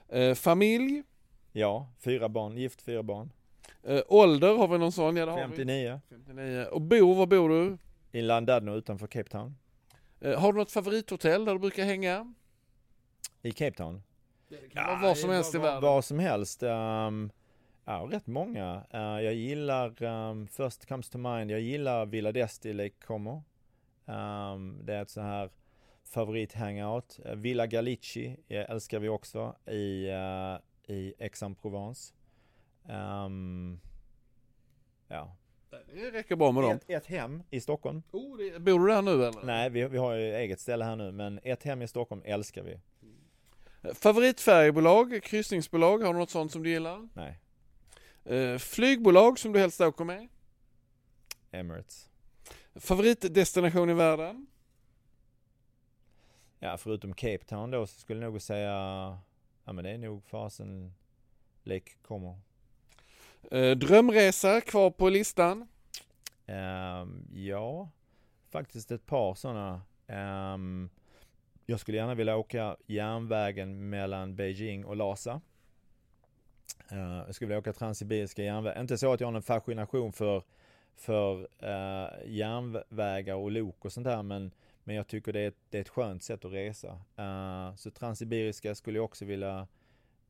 [0.09, 1.03] Äh, familj?
[1.51, 3.31] Ja, fyra barn, gift fyra barn.
[3.83, 5.15] Äh, ålder, har vi någon sån?
[5.15, 5.99] Ja, det 59.
[6.09, 6.15] Vi.
[6.15, 6.65] 59.
[6.65, 7.77] Och bor, var bor du?
[8.11, 9.57] I Landadno utanför Cape Town.
[10.19, 12.33] Äh, har du något favorithotell där du brukar hänga?
[13.41, 14.03] I Cape Town?
[14.47, 15.81] Det kan ja, vara vad som helst i världen.
[15.81, 16.63] Vad som helst.
[16.63, 17.31] Um,
[17.85, 18.85] ja, rätt många.
[18.93, 23.43] Uh, jag gillar, um, first comes to mind, jag gillar Villa d'Este i Lake Como.
[24.05, 25.49] Um, det är ett så här
[26.03, 27.19] favorit hangout.
[27.35, 30.57] Villa Galici älskar vi också i uh,
[30.91, 32.13] i Aix-en-Provence.
[32.89, 33.79] Um,
[35.07, 35.35] ja.
[35.71, 36.71] Det räcker bra med dem.
[36.71, 38.03] Ett, ett hem i Stockholm.
[38.11, 39.43] Oh, det, bor du där nu eller?
[39.43, 42.63] Nej, vi, vi har ju eget ställe här nu, men ett hem i Stockholm älskar
[42.63, 42.79] vi.
[43.93, 47.09] Favoritfärgbolag, kryssningsbolag, har du något sånt som du gillar?
[47.13, 47.39] Nej.
[48.31, 50.27] Uh, flygbolag som du helst åker med?
[51.51, 52.09] Emirates.
[52.75, 54.47] Favoritdestination i världen?
[56.59, 58.71] Ja, förutom Cape Town då så skulle jag nog säga
[59.65, 60.93] Ja men det är nog fasen
[61.63, 62.39] Lake Como.
[63.51, 65.67] Eh, Drömresa kvar på listan?
[66.47, 67.89] Um, ja,
[68.49, 69.73] faktiskt ett par sådana.
[70.07, 70.89] Um, ehm,
[71.65, 75.41] jag skulle gärna vilja åka järnvägen mellan Beijing och Lhasa.
[76.91, 78.81] Uh, jag skulle vilja åka Transsibiriska järnvägen.
[78.81, 80.43] Inte så att jag har någon fascination för,
[80.95, 84.51] för uh, järnvägar och lok och sånt där men
[84.83, 87.01] men jag tycker det är ett, det är ett skönt sätt att resa.
[87.19, 89.67] Uh, så Transsibiriska skulle jag också vilja,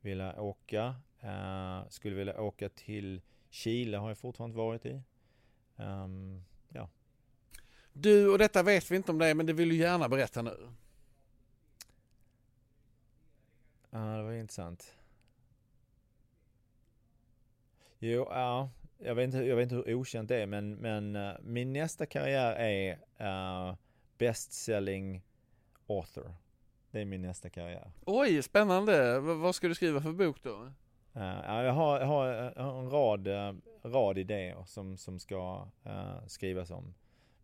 [0.02, 0.96] vilja åka.
[1.24, 5.02] Uh, skulle vilja åka till Chile har jag fortfarande varit i.
[5.76, 6.90] Um, ja.
[7.94, 10.70] Du, och detta vet vi inte om dig, men det vill du gärna berätta nu.
[13.90, 14.98] Ja, uh, det var intressant.
[18.00, 21.34] Jo, ja, jag vet inte, jag vet inte hur okänt det är, men, men uh,
[21.42, 23.76] min nästa karriär är uh,
[24.18, 25.22] best selling
[25.88, 26.36] author.
[26.92, 27.92] det är min nästa karriär.
[28.06, 29.20] Oj, spännande.
[29.20, 30.72] V- vad ska du skriva för bok då?
[31.16, 35.20] Eh, ja, jag, har, jag, har, jag har en rad, eh, rad idéer som, som
[35.20, 36.94] ska eh, skrivas om.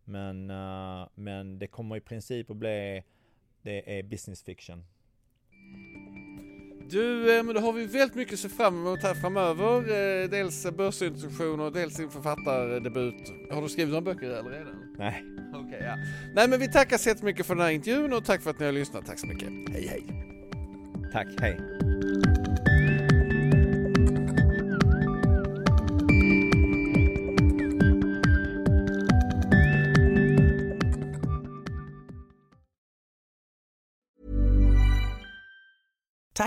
[0.04, 3.02] Men, eh, men det kommer i princip att bli,
[3.62, 4.84] det är business fiction.
[6.90, 9.76] Du, eh, men då har vi väldigt mycket att se fram emot här framöver.
[9.78, 13.32] Eh, Dels börsintroduktion och dels din författardebut.
[13.50, 14.94] Har du skrivit några böcker eller redan?
[14.98, 15.24] Nej,
[15.54, 15.96] Okej, ja.
[16.34, 18.66] Nej, men vi tackar så jättemycket för den här intervjun och tack för att ni
[18.66, 19.06] har lyssnat.
[19.06, 19.48] Tack så mycket.
[19.48, 20.04] Hej, hej.
[21.12, 21.60] tack, hej.